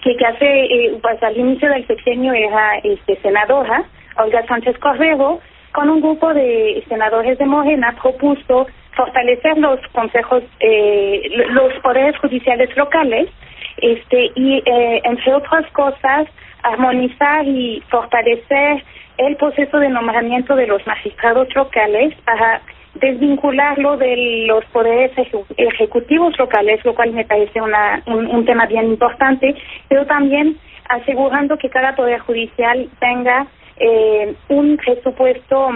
que, 0.04 0.16
que 0.18 0.26
hace 0.26 0.46
eh, 0.46 1.00
pues 1.02 1.22
al 1.24 1.38
inicio 1.38 1.70
del 1.70 1.88
sexenio 1.88 2.34
era 2.34 2.78
este 2.84 3.16
senadora 3.22 3.86
Olga 4.18 4.46
Sánchez 4.48 4.78
Corrego 4.80 5.40
con 5.72 5.90
un 5.90 6.02
grupo 6.02 6.34
de 6.34 6.84
senadores 6.90 7.38
de 7.38 7.46
Morena 7.46 7.96
propuso 8.02 8.68
fortalecer 8.96 9.58
los 9.58 9.80
consejos, 9.94 10.44
eh, 10.60 11.22
los 11.52 11.74
poderes 11.82 12.18
judiciales 12.18 12.76
locales, 12.76 13.30
este 13.78 14.32
y 14.36 14.58
eh, 14.66 15.02
entre 15.06 15.34
otras 15.34 15.66
cosas 15.72 16.28
armonizar 16.64 17.46
y 17.48 17.82
fortalecer 17.90 18.84
el 19.18 19.36
proceso 19.36 19.80
de 19.80 19.90
nombramiento 19.90 20.56
de 20.56 20.68
los 20.68 20.86
magistrados 20.88 21.54
locales 21.54 22.16
para 22.26 22.62
desvincularlo 22.96 23.98
de 23.98 24.46
los 24.48 24.66
poderes 24.66 25.12
ejecutivos 25.58 26.38
locales, 26.38 26.84
lo 26.86 26.96
cual 26.96 27.12
me 27.12 27.26
parece 27.26 27.62
una, 27.62 28.02
un, 28.08 28.46
tema 28.46 28.66
bien 28.66 28.86
importante, 28.86 29.56
pero 29.88 30.06
también 30.06 30.58
asegurando 30.90 31.58
que 31.58 31.70
cada 31.70 31.96
poder 31.96 32.20
judicial 32.20 32.90
tenga 33.00 33.48
eh, 33.78 34.34
un 34.50 34.78
presupuesto 34.78 35.76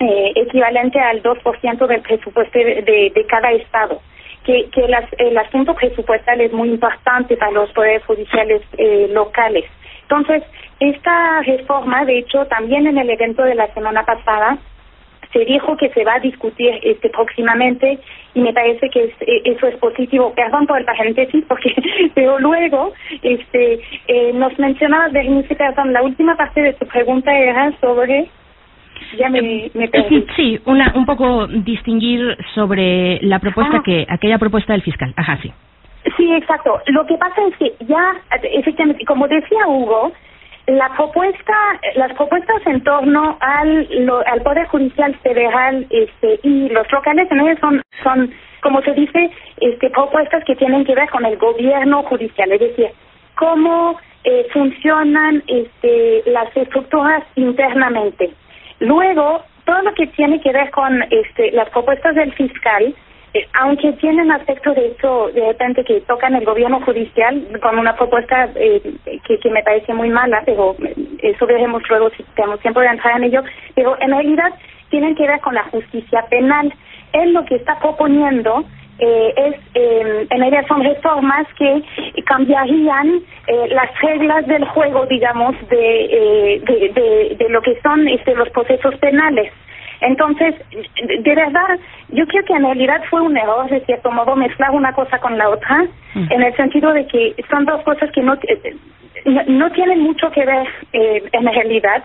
eh, 0.00 0.32
equivalente 0.34 0.98
al 0.98 1.22
2% 1.22 1.86
del 1.86 2.00
presupuesto 2.00 2.58
de, 2.58 3.26
cada 3.28 3.52
estado. 3.52 4.00
Que, 4.44 4.70
que 4.70 4.86
el 5.18 5.36
asunto 5.36 5.74
presupuestal 5.74 6.40
es 6.40 6.50
muy 6.50 6.70
importante 6.70 7.36
para 7.36 7.52
los 7.52 7.70
poderes 7.72 8.02
judiciales 8.06 8.62
eh, 8.78 9.06
locales. 9.12 9.66
Entonces, 10.10 10.42
esta 10.80 11.40
reforma, 11.42 12.04
de 12.04 12.18
hecho, 12.18 12.44
también 12.46 12.86
en 12.88 12.98
el 12.98 13.08
evento 13.08 13.44
de 13.44 13.54
la 13.54 13.72
semana 13.74 14.04
pasada, 14.04 14.58
se 15.32 15.44
dijo 15.44 15.76
que 15.76 15.88
se 15.90 16.02
va 16.02 16.14
a 16.14 16.20
discutir 16.20 16.80
este 16.82 17.08
próximamente 17.10 18.00
y 18.34 18.40
me 18.40 18.52
parece 18.52 18.90
que 18.90 19.04
eh, 19.04 19.42
eso 19.44 19.68
es 19.68 19.76
positivo. 19.76 20.34
Perdón 20.34 20.66
por 20.66 20.80
el 20.80 20.84
paréntesis, 20.84 21.44
porque 21.46 21.72
pero 22.16 22.40
luego 22.40 22.92
este 23.22 23.80
eh, 24.08 24.32
nos 24.34 24.58
mencionaba 24.58 25.08
Bernice, 25.10 25.54
perdón, 25.54 25.92
la 25.92 26.02
última 26.02 26.36
parte 26.36 26.60
de 26.60 26.72
tu 26.72 26.86
pregunta 26.86 27.32
era 27.32 27.70
sobre 27.80 28.28
ya 29.16 29.28
me, 29.28 29.38
eh, 29.38 29.70
me 29.74 29.88
sí, 30.08 30.26
sí, 30.34 30.60
una, 30.66 30.92
un 30.96 31.06
poco 31.06 31.46
distinguir 31.46 32.36
sobre 32.54 33.20
la 33.22 33.38
propuesta 33.38 33.76
ah. 33.76 33.82
que 33.84 34.06
aquella 34.08 34.38
propuesta 34.38 34.72
del 34.72 34.82
fiscal. 34.82 35.14
Ajá, 35.16 35.38
sí. 35.40 35.52
Sí, 36.16 36.34
exacto. 36.34 36.80
Lo 36.86 37.06
que 37.06 37.16
pasa 37.16 37.42
es 37.48 37.56
que 37.56 37.84
ya, 37.86 38.14
efectivamente, 38.42 39.04
como 39.04 39.28
decía 39.28 39.66
Hugo, 39.66 40.12
la 40.66 40.88
propuesta, 40.94 41.54
las 41.96 42.12
propuestas 42.14 42.64
en 42.66 42.82
torno 42.84 43.36
al, 43.40 43.88
al 44.26 44.42
Poder 44.42 44.66
Judicial 44.68 45.14
Federal 45.22 45.86
este, 45.90 46.38
y 46.42 46.68
los 46.68 46.90
locales 46.92 47.30
en 47.30 47.40
ellos 47.40 47.58
son, 47.60 47.82
son, 48.02 48.32
como 48.62 48.80
se 48.82 48.92
dice, 48.92 49.30
este, 49.60 49.90
propuestas 49.90 50.44
que 50.44 50.56
tienen 50.56 50.84
que 50.84 50.94
ver 50.94 51.08
con 51.10 51.24
el 51.24 51.36
gobierno 51.38 52.02
judicial, 52.04 52.52
es 52.52 52.60
decir, 52.60 52.90
cómo 53.36 53.98
eh, 54.24 54.46
funcionan 54.52 55.42
este, 55.46 56.22
las 56.26 56.54
estructuras 56.56 57.24
internamente. 57.36 58.30
Luego, 58.78 59.42
todo 59.64 59.82
lo 59.82 59.94
que 59.94 60.06
tiene 60.08 60.40
que 60.40 60.52
ver 60.52 60.70
con 60.70 61.02
este, 61.10 61.50
las 61.52 61.68
propuestas 61.70 62.14
del 62.14 62.32
fiscal, 62.34 62.94
aunque 63.54 63.92
tienen 63.92 64.30
aspectos 64.32 64.74
de 64.74 64.88
hecho 64.88 65.28
de 65.32 65.46
repente 65.46 65.84
que 65.84 66.00
tocan 66.02 66.34
el 66.34 66.44
gobierno 66.44 66.80
judicial 66.80 67.46
con 67.62 67.78
una 67.78 67.94
propuesta 67.96 68.48
eh, 68.56 68.82
que, 69.24 69.50
me 69.50 69.62
parece 69.62 69.94
muy 69.94 70.10
mala, 70.10 70.42
pero 70.44 70.74
eh, 70.84 70.94
eso 71.22 71.46
veremos 71.46 71.82
luego 71.88 72.10
si 72.10 72.22
tenemos 72.34 72.60
tiempo 72.60 72.80
de 72.80 72.88
entrar 72.88 73.16
en 73.16 73.24
ello, 73.24 73.42
pero 73.74 73.96
en 74.00 74.10
realidad 74.10 74.52
tienen 74.90 75.14
que 75.14 75.26
ver 75.26 75.40
con 75.40 75.54
la 75.54 75.64
justicia 75.64 76.24
penal. 76.28 76.72
Él 77.12 77.32
lo 77.32 77.44
que 77.44 77.56
está 77.56 77.78
proponiendo 77.78 78.64
eh, 79.02 79.32
es, 79.34 79.54
eh, 79.74 80.26
en 80.28 80.38
realidad 80.40 80.66
son 80.68 80.84
reformas 80.84 81.46
que 81.56 81.82
cambiarían 82.26 83.22
eh, 83.46 83.68
las 83.70 83.98
reglas 84.02 84.46
del 84.46 84.64
juego, 84.66 85.06
digamos, 85.06 85.56
de, 85.70 86.60
de, 86.66 86.92
de, 86.92 87.36
de, 87.38 87.48
lo 87.48 87.62
que 87.62 87.80
son 87.80 88.06
este, 88.08 88.34
los 88.34 88.50
procesos 88.50 88.94
penales. 88.96 89.50
Entonces, 90.00 90.54
de 91.22 91.34
verdad, 91.34 91.78
yo 92.08 92.26
creo 92.26 92.44
que 92.44 92.54
en 92.54 92.64
realidad 92.64 93.02
fue 93.10 93.20
un 93.20 93.36
error, 93.36 93.68
de 93.68 93.80
cierto 93.84 94.10
modo, 94.10 94.34
mezclar 94.34 94.70
una 94.70 94.92
cosa 94.92 95.18
con 95.18 95.36
la 95.36 95.48
otra, 95.48 95.84
mm. 96.14 96.32
en 96.32 96.42
el 96.42 96.56
sentido 96.56 96.92
de 96.92 97.06
que 97.06 97.34
son 97.50 97.64
dos 97.66 97.82
cosas 97.82 98.10
que 98.12 98.22
no, 98.22 98.34
eh, 98.34 98.76
no, 99.46 99.70
tienen 99.72 100.00
mucho 100.00 100.30
que 100.30 100.44
ver 100.44 100.66
eh, 100.92 101.22
en 101.32 101.46
realidad, 101.46 102.02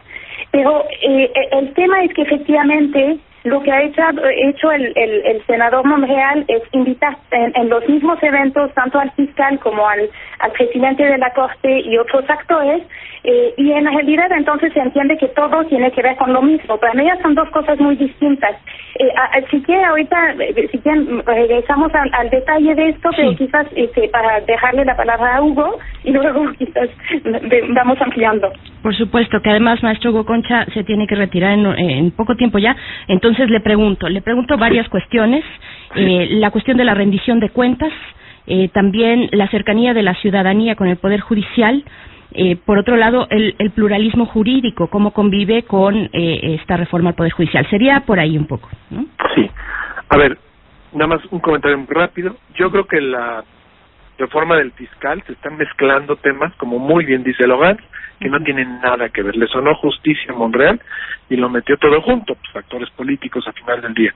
pero 0.51 0.83
eh, 1.01 1.31
el 1.51 1.73
tema 1.73 2.03
es 2.03 2.13
que 2.13 2.23
efectivamente 2.23 3.17
lo 3.45 3.61
que 3.61 3.71
ha 3.71 3.83
hecho, 3.83 4.01
hecho 4.37 4.71
el, 4.71 4.91
el, 4.95 5.25
el, 5.25 5.45
senador 5.45 5.85
Monreal 5.85 6.45
es 6.47 6.63
invitar 6.71 7.15
en, 7.29 7.69
los 7.69 7.87
mismos 7.87 8.21
eventos 8.23 8.73
tanto 8.73 8.99
al 8.99 9.11
fiscal 9.11 9.59
como 9.59 9.87
al, 9.87 10.09
al 10.39 10.51
presidente 10.51 11.03
de 11.05 11.17
la 11.19 11.31
Corte 11.31 11.79
y 11.81 11.95
otros 11.97 12.27
actores, 12.27 12.81
eh, 13.27 13.53
y 13.57 13.71
en 13.71 13.85
realidad 13.85 14.31
entonces 14.31 14.71
se 14.73 14.79
entiende 14.79 15.17
que 15.17 15.27
todo 15.29 15.63
tiene 15.65 15.91
que 15.91 16.01
ver 16.01 16.15
con 16.15 16.33
lo 16.33 16.41
mismo. 16.41 16.77
Para 16.77 16.93
mí 16.93 17.07
son 17.21 17.35
dos 17.35 17.49
cosas 17.49 17.79
muy 17.79 17.95
distintas. 17.95 18.55
Eh, 18.97 19.09
si 19.51 19.61
quiere 19.61 19.83
ahorita, 19.83 20.35
eh, 20.39 20.67
si 20.71 20.79
quieren, 20.79 21.21
regresamos 21.25 21.93
al, 21.93 22.09
al 22.13 22.29
detalle 22.29 22.73
de 22.75 22.89
esto, 22.89 23.09
pero 23.15 23.35
quizás 23.35 23.67
este, 23.75 24.07
para 24.09 24.39
dejarle 24.41 24.85
la 24.85 24.95
palabra 24.95 25.35
a 25.35 25.41
Hugo 25.41 25.77
y 26.03 26.11
luego 26.11 26.51
quizás 26.57 26.89
vamos 27.69 28.01
ampliando. 28.01 28.51
Por 28.81 28.95
supuesto, 28.95 29.41
que 29.41 29.49
además 29.49 29.81
maestro 29.83 30.11
Hugo 30.11 30.25
Concha 30.25 30.65
se 30.73 30.83
tiene 30.83 31.07
que 31.07 31.15
retirar 31.15 31.53
en, 31.53 31.65
en 31.65 32.11
poco 32.11 32.35
tiempo 32.35 32.59
ya, 32.59 32.75
entonces 33.07 33.25
entonces 33.25 33.49
le 33.49 33.59
pregunto, 33.59 34.07
le 34.07 34.21
pregunto 34.21 34.55
varias 34.55 34.87
cuestiones. 34.87 35.43
Eh, 35.95 36.27
la 36.31 36.51
cuestión 36.51 36.77
de 36.77 36.85
la 36.85 36.93
rendición 36.93 37.39
de 37.39 37.49
cuentas, 37.49 37.91
eh, 38.47 38.69
también 38.69 39.29
la 39.31 39.49
cercanía 39.49 39.95
de 39.95 40.03
la 40.03 40.13
ciudadanía 40.15 40.75
con 40.75 40.87
el 40.87 40.97
Poder 40.97 41.21
Judicial. 41.21 41.83
Eh, 42.37 42.57
por 42.57 42.77
otro 42.77 42.97
lado, 42.97 43.27
el, 43.29 43.55
pluralismo 43.71 44.25
jurídico, 44.25 44.87
cómo 44.87 45.11
convive 45.11 45.63
con 45.63 46.09
esta 46.11 46.77
reforma 46.77 47.09
al 47.09 47.15
Poder 47.15 47.31
Judicial. 47.31 47.67
Sería 47.69 48.01
por 48.01 48.19
ahí 48.19 48.37
un 48.37 48.45
poco. 48.45 48.69
Sí. 49.35 49.49
A 50.09 50.17
ver, 50.17 50.37
nada 50.93 51.07
más 51.07 51.25
un 51.31 51.39
comentario 51.39 51.77
muy 51.77 51.87
rápido. 51.89 52.35
Yo 52.55 52.69
creo 52.71 52.85
que 52.85 53.01
la 53.01 53.43
reforma 54.17 54.55
del 54.57 54.71
fiscal 54.71 55.21
se 55.25 55.33
están 55.33 55.57
mezclando 55.57 56.15
temas, 56.17 56.53
como 56.55 56.79
muy 56.79 57.05
bien 57.05 57.23
dice 57.23 57.47
Logan, 57.47 57.77
que 58.19 58.29
no 58.29 58.39
tienen 58.41 58.79
nada 58.81 59.09
que 59.09 59.21
ver. 59.21 59.35
Le 59.35 59.47
sonó 59.47 59.75
justicia 59.75 60.31
a 60.31 60.35
Monreal 60.35 60.79
y 61.29 61.35
lo 61.35 61.49
metió 61.49 61.77
todo 61.77 62.01
junto, 62.01 62.35
pues 62.35 62.51
factores 62.51 62.89
políticos 62.91 63.47
a 63.47 63.53
final 63.53 63.81
del 63.81 63.93
día. 63.93 64.13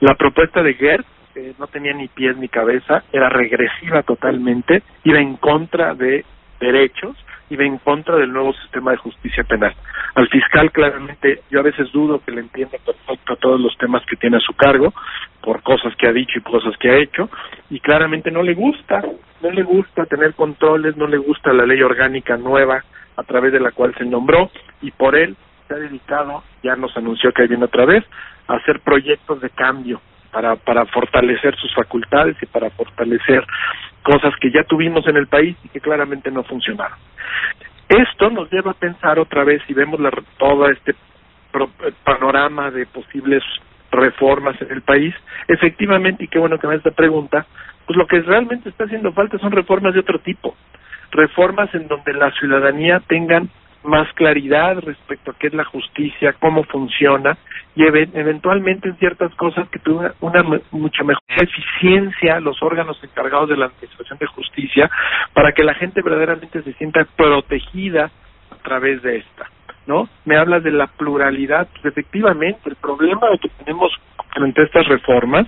La 0.00 0.14
propuesta 0.14 0.62
de 0.62 0.74
Gert 0.74 1.06
eh, 1.34 1.54
no 1.58 1.66
tenía 1.66 1.92
ni 1.92 2.08
pies 2.08 2.36
ni 2.36 2.48
cabeza, 2.48 3.02
era 3.12 3.28
regresiva 3.28 4.02
totalmente, 4.02 4.82
iba 5.04 5.18
en 5.18 5.36
contra 5.36 5.94
de 5.94 6.24
derechos, 6.60 7.16
iba 7.50 7.64
en 7.64 7.78
contra 7.78 8.16
del 8.16 8.32
nuevo 8.32 8.52
sistema 8.54 8.92
de 8.92 8.96
justicia 8.96 9.44
penal. 9.44 9.74
Al 10.14 10.28
fiscal 10.28 10.70
claramente 10.72 11.42
yo 11.50 11.60
a 11.60 11.64
veces 11.64 11.90
dudo 11.92 12.22
que 12.24 12.32
le 12.32 12.40
entienda 12.40 12.78
perfecto 12.84 13.36
todos 13.36 13.60
los 13.60 13.76
temas 13.76 14.02
que 14.06 14.16
tiene 14.16 14.38
a 14.38 14.40
su 14.40 14.54
cargo, 14.54 14.94
por 15.42 15.62
cosas 15.62 15.94
que 15.96 16.06
ha 16.06 16.12
dicho 16.12 16.38
y 16.38 16.42
cosas 16.42 16.76
que 16.78 16.90
ha 16.90 16.96
hecho, 16.96 17.28
y 17.68 17.80
claramente 17.80 18.30
no 18.30 18.42
le 18.42 18.54
gusta, 18.54 19.02
no 19.42 19.50
le 19.50 19.62
gusta 19.62 20.06
tener 20.06 20.34
controles, 20.34 20.96
no 20.96 21.06
le 21.06 21.18
gusta 21.18 21.52
la 21.52 21.66
ley 21.66 21.82
orgánica 21.82 22.36
nueva 22.36 22.84
a 23.16 23.22
través 23.24 23.52
de 23.52 23.60
la 23.60 23.72
cual 23.72 23.94
se 23.98 24.04
nombró, 24.04 24.50
y 24.80 24.90
por 24.92 25.16
él 25.16 25.36
se 25.66 25.74
ha 25.74 25.78
dedicado, 25.78 26.42
ya 26.62 26.76
nos 26.76 26.96
anunció 26.96 27.32
que 27.32 27.46
viene 27.46 27.64
otra 27.64 27.84
vez, 27.84 28.04
a 28.48 28.54
hacer 28.54 28.80
proyectos 28.80 29.40
de 29.40 29.50
cambio 29.50 30.00
para, 30.32 30.56
para 30.56 30.86
fortalecer 30.86 31.56
sus 31.56 31.74
facultades 31.74 32.36
y 32.40 32.46
para 32.46 32.70
fortalecer 32.70 33.44
cosas 34.02 34.34
que 34.40 34.50
ya 34.50 34.64
tuvimos 34.64 35.06
en 35.06 35.16
el 35.16 35.26
país 35.26 35.56
y 35.64 35.68
que 35.68 35.80
claramente 35.80 36.30
no 36.30 36.42
funcionaron. 36.44 36.98
Esto 37.88 38.30
nos 38.30 38.50
lleva 38.52 38.70
a 38.70 38.74
pensar 38.74 39.18
otra 39.18 39.44
vez, 39.44 39.62
si 39.66 39.74
vemos 39.74 39.98
la, 40.00 40.10
todo 40.38 40.68
este 40.70 40.94
panorama 42.04 42.70
de 42.70 42.86
posibles 42.86 43.42
reformas 43.90 44.60
en 44.62 44.70
el 44.70 44.82
país, 44.82 45.14
efectivamente, 45.48 46.24
y 46.24 46.28
qué 46.28 46.38
bueno 46.38 46.58
que 46.58 46.68
me 46.68 46.76
esta 46.76 46.92
pregunta, 46.92 47.46
pues 47.86 47.96
lo 47.96 48.06
que 48.06 48.20
realmente 48.20 48.68
está 48.68 48.84
haciendo 48.84 49.12
falta 49.12 49.38
son 49.38 49.50
reformas 49.50 49.94
de 49.94 50.00
otro 50.00 50.20
tipo, 50.20 50.54
reformas 51.10 51.74
en 51.74 51.88
donde 51.88 52.12
la 52.12 52.30
ciudadanía 52.32 53.00
tengan 53.08 53.50
más 53.82 54.12
claridad 54.14 54.78
respecto 54.80 55.30
a 55.30 55.34
qué 55.38 55.48
es 55.48 55.54
la 55.54 55.64
justicia, 55.64 56.34
cómo 56.38 56.64
funciona 56.64 57.36
y 57.74 57.84
eventualmente 57.84 58.88
en 58.88 58.96
ciertas 58.96 59.34
cosas 59.36 59.68
que 59.68 59.78
tuviera 59.78 60.14
una 60.20 60.42
mucha 60.70 61.04
mejor 61.04 61.22
eficiencia 61.28 62.40
los 62.40 62.60
órganos 62.62 63.02
encargados 63.02 63.48
de 63.48 63.56
la 63.56 63.66
administración 63.66 64.18
de 64.18 64.26
justicia 64.26 64.90
para 65.32 65.52
que 65.52 65.64
la 65.64 65.74
gente 65.74 66.02
verdaderamente 66.02 66.62
se 66.62 66.72
sienta 66.74 67.06
protegida 67.16 68.10
a 68.50 68.56
través 68.62 69.02
de 69.02 69.18
esta. 69.18 69.46
¿No? 69.86 70.08
Me 70.24 70.36
hablas 70.36 70.62
de 70.62 70.70
la 70.70 70.86
pluralidad, 70.88 71.66
pues 71.72 71.86
efectivamente 71.86 72.60
el 72.68 72.76
problema 72.76 73.28
que 73.40 73.48
tenemos 73.48 73.90
frente 74.32 74.60
a 74.60 74.64
estas 74.64 74.86
reformas 74.86 75.46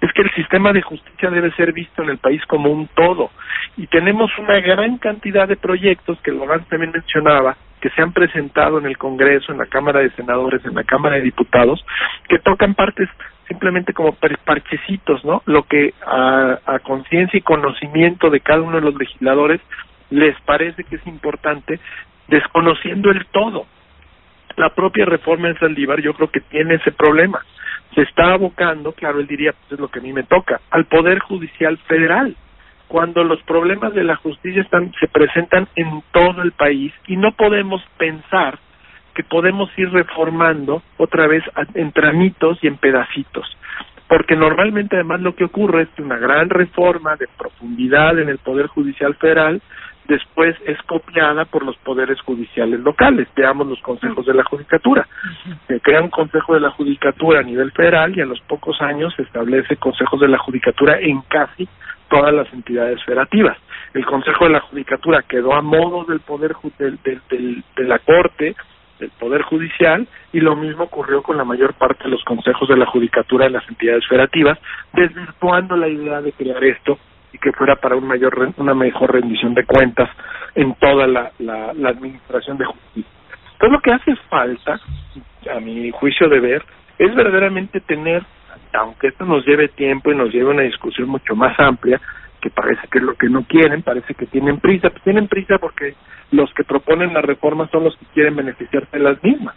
es 0.00 0.12
que 0.12 0.22
el 0.22 0.30
sistema 0.32 0.72
de 0.72 0.82
justicia 0.82 1.30
debe 1.30 1.50
ser 1.52 1.72
visto 1.72 2.02
en 2.02 2.10
el 2.10 2.18
país 2.18 2.44
como 2.46 2.70
un 2.70 2.88
todo 2.88 3.30
y 3.76 3.86
tenemos 3.86 4.30
una 4.38 4.60
gran 4.60 4.98
cantidad 4.98 5.48
de 5.48 5.56
proyectos 5.56 6.20
que 6.20 6.30
Logan 6.30 6.64
también 6.64 6.92
mencionaba 6.92 7.56
que 7.80 7.90
se 7.90 8.02
han 8.02 8.12
presentado 8.12 8.78
en 8.78 8.86
el 8.86 8.98
Congreso, 8.98 9.52
en 9.52 9.58
la 9.58 9.66
Cámara 9.66 10.00
de 10.00 10.10
Senadores, 10.10 10.64
en 10.64 10.74
la 10.74 10.84
Cámara 10.84 11.16
de 11.16 11.22
Diputados, 11.22 11.84
que 12.28 12.38
tocan 12.38 12.74
partes 12.74 13.08
simplemente 13.48 13.92
como 13.92 14.14
parchecitos, 14.44 15.24
¿no? 15.24 15.42
Lo 15.46 15.64
que 15.64 15.92
a, 16.06 16.78
conciencia 16.84 17.38
y 17.38 17.42
conocimiento 17.42 18.30
de 18.30 18.40
cada 18.40 18.60
uno 18.60 18.76
de 18.76 18.82
los 18.82 18.94
legisladores 18.94 19.60
les 20.10 20.40
parece 20.42 20.84
que 20.84 20.96
es 20.96 21.06
importante, 21.06 21.80
desconociendo 22.28 23.10
el 23.10 23.26
todo. 23.26 23.66
La 24.56 24.70
propia 24.70 25.04
reforma 25.04 25.48
en 25.48 25.58
Saldívar 25.58 26.00
yo 26.00 26.14
creo 26.14 26.30
que 26.30 26.40
tiene 26.40 26.74
ese 26.74 26.92
problema. 26.92 27.40
Se 27.94 28.02
está 28.02 28.34
abocando, 28.34 28.92
claro, 28.92 29.18
él 29.18 29.26
diría, 29.26 29.52
pues 29.52 29.72
es 29.72 29.80
lo 29.80 29.88
que 29.88 29.98
a 29.98 30.02
mí 30.02 30.12
me 30.12 30.22
toca, 30.22 30.60
al 30.70 30.84
Poder 30.84 31.18
Judicial 31.18 31.76
Federal 31.88 32.36
cuando 32.90 33.22
los 33.22 33.40
problemas 33.44 33.94
de 33.94 34.02
la 34.02 34.16
justicia 34.16 34.62
están, 34.62 34.92
se 34.98 35.06
presentan 35.06 35.68
en 35.76 36.02
todo 36.10 36.42
el 36.42 36.50
país 36.50 36.92
y 37.06 37.16
no 37.16 37.30
podemos 37.30 37.80
pensar 37.96 38.58
que 39.14 39.22
podemos 39.22 39.70
ir 39.78 39.92
reformando 39.92 40.82
otra 40.96 41.28
vez 41.28 41.44
en 41.74 41.92
tramitos 41.92 42.58
y 42.62 42.66
en 42.66 42.78
pedacitos. 42.78 43.46
Porque 44.08 44.34
normalmente 44.34 44.96
además 44.96 45.20
lo 45.20 45.36
que 45.36 45.44
ocurre 45.44 45.82
es 45.82 45.88
que 45.90 46.02
una 46.02 46.16
gran 46.16 46.50
reforma 46.50 47.14
de 47.14 47.28
profundidad 47.38 48.18
en 48.18 48.28
el 48.28 48.38
Poder 48.38 48.66
Judicial 48.66 49.14
Federal 49.14 49.62
después 50.08 50.56
es 50.66 50.76
copiada 50.82 51.44
por 51.44 51.64
los 51.64 51.76
poderes 51.76 52.20
judiciales 52.22 52.80
locales. 52.80 53.28
Veamos 53.36 53.68
los 53.68 53.80
consejos 53.82 54.26
de 54.26 54.34
la 54.34 54.42
judicatura. 54.42 55.06
Se 55.68 55.80
crea 55.80 56.02
un 56.02 56.10
consejo 56.10 56.54
de 56.54 56.60
la 56.60 56.70
judicatura 56.70 57.38
a 57.38 57.44
nivel 57.44 57.70
federal 57.70 58.18
y 58.18 58.20
a 58.20 58.26
los 58.26 58.40
pocos 58.40 58.82
años 58.82 59.14
se 59.14 59.22
establece 59.22 59.76
consejos 59.76 60.18
de 60.18 60.26
la 60.26 60.38
judicatura 60.38 60.98
en 60.98 61.20
casi 61.28 61.68
todas 62.10 62.34
las 62.34 62.52
entidades 62.52 63.02
federativas. 63.04 63.56
El 63.94 64.04
Consejo 64.04 64.44
de 64.44 64.50
la 64.50 64.60
Judicatura 64.60 65.22
quedó 65.22 65.54
a 65.54 65.62
modo 65.62 66.04
del 66.04 66.20
poder 66.20 66.54
del, 66.78 66.98
de 67.02 67.84
la 67.84 67.98
Corte, 68.00 68.54
del 68.98 69.10
Poder 69.18 69.42
Judicial, 69.42 70.06
y 70.32 70.40
lo 70.40 70.56
mismo 70.56 70.84
ocurrió 70.84 71.22
con 71.22 71.36
la 71.38 71.44
mayor 71.44 71.74
parte 71.74 72.04
de 72.04 72.10
los 72.10 72.22
consejos 72.24 72.68
de 72.68 72.76
la 72.76 72.86
Judicatura 72.86 73.46
de 73.46 73.52
las 73.52 73.68
entidades 73.68 74.06
federativas, 74.06 74.58
desvirtuando 74.92 75.76
la 75.76 75.88
idea 75.88 76.20
de 76.20 76.32
crear 76.32 76.62
esto 76.62 76.98
y 77.32 77.38
que 77.38 77.52
fuera 77.52 77.76
para 77.76 77.96
un 77.96 78.06
mayor, 78.06 78.52
una 78.58 78.74
mejor 78.74 79.12
rendición 79.12 79.54
de 79.54 79.64
cuentas 79.64 80.10
en 80.54 80.74
toda 80.74 81.06
la, 81.06 81.30
la, 81.38 81.72
la 81.72 81.88
administración 81.90 82.58
de 82.58 82.66
justicia. 82.66 83.10
Entonces 83.52 83.72
lo 83.72 83.80
que 83.80 83.92
hace 83.92 84.16
falta, 84.28 84.80
a 85.54 85.60
mi 85.60 85.90
juicio 85.90 86.28
de 86.28 86.40
ver, 86.40 86.64
es 86.98 87.14
verdaderamente 87.14 87.80
tener 87.80 88.22
aunque 88.72 89.08
esto 89.08 89.24
nos 89.24 89.44
lleve 89.46 89.68
tiempo 89.68 90.12
y 90.12 90.16
nos 90.16 90.32
lleve 90.32 90.50
una 90.50 90.62
discusión 90.62 91.08
mucho 91.08 91.34
más 91.34 91.58
amplia, 91.58 92.00
que 92.40 92.50
parece 92.50 92.88
que 92.88 92.98
es 92.98 93.04
lo 93.04 93.14
que 93.14 93.28
no 93.28 93.44
quieren, 93.44 93.82
parece 93.82 94.14
que 94.14 94.26
tienen 94.26 94.60
prisa, 94.60 94.90
pues 94.90 95.02
tienen 95.02 95.28
prisa 95.28 95.58
porque 95.58 95.94
los 96.30 96.52
que 96.54 96.64
proponen 96.64 97.12
la 97.12 97.20
reforma 97.20 97.68
son 97.70 97.84
los 97.84 97.96
que 97.96 98.06
quieren 98.14 98.36
beneficiarse 98.36 98.96
de 98.96 99.02
las 99.02 99.22
mismas. 99.22 99.54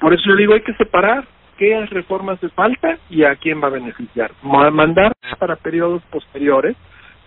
Por 0.00 0.14
eso 0.14 0.22
yo 0.26 0.36
digo, 0.36 0.54
hay 0.54 0.62
que 0.62 0.74
separar 0.74 1.24
qué 1.58 1.84
reformas 1.86 2.40
de 2.40 2.48
falta 2.50 2.98
y 3.10 3.24
a 3.24 3.36
quién 3.36 3.62
va 3.62 3.68
a 3.68 3.72
beneficiar. 3.72 4.32
Mandar 4.42 5.12
para 5.38 5.56
periodos 5.56 6.02
posteriores 6.10 6.76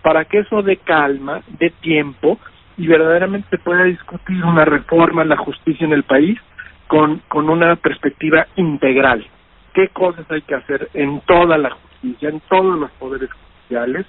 para 0.02 0.24
que 0.24 0.38
eso 0.40 0.62
dé 0.62 0.76
calma, 0.78 1.42
dé 1.58 1.70
tiempo 1.80 2.38
y 2.76 2.86
verdaderamente 2.86 3.48
se 3.50 3.58
pueda 3.58 3.84
discutir 3.84 4.44
una 4.44 4.64
reforma 4.64 5.22
en 5.22 5.28
la 5.28 5.36
justicia 5.36 5.84
en 5.84 5.92
el 5.92 6.04
país 6.04 6.38
con, 6.86 7.20
con 7.28 7.50
una 7.50 7.76
perspectiva 7.76 8.46
integral 8.56 9.26
qué 9.78 9.88
cosas 9.90 10.28
hay 10.28 10.42
que 10.42 10.56
hacer 10.56 10.88
en 10.92 11.20
toda 11.20 11.56
la 11.56 11.70
justicia, 11.70 12.30
en 12.30 12.40
todos 12.48 12.76
los 12.80 12.90
poderes 12.92 13.30
judiciales, 13.30 14.06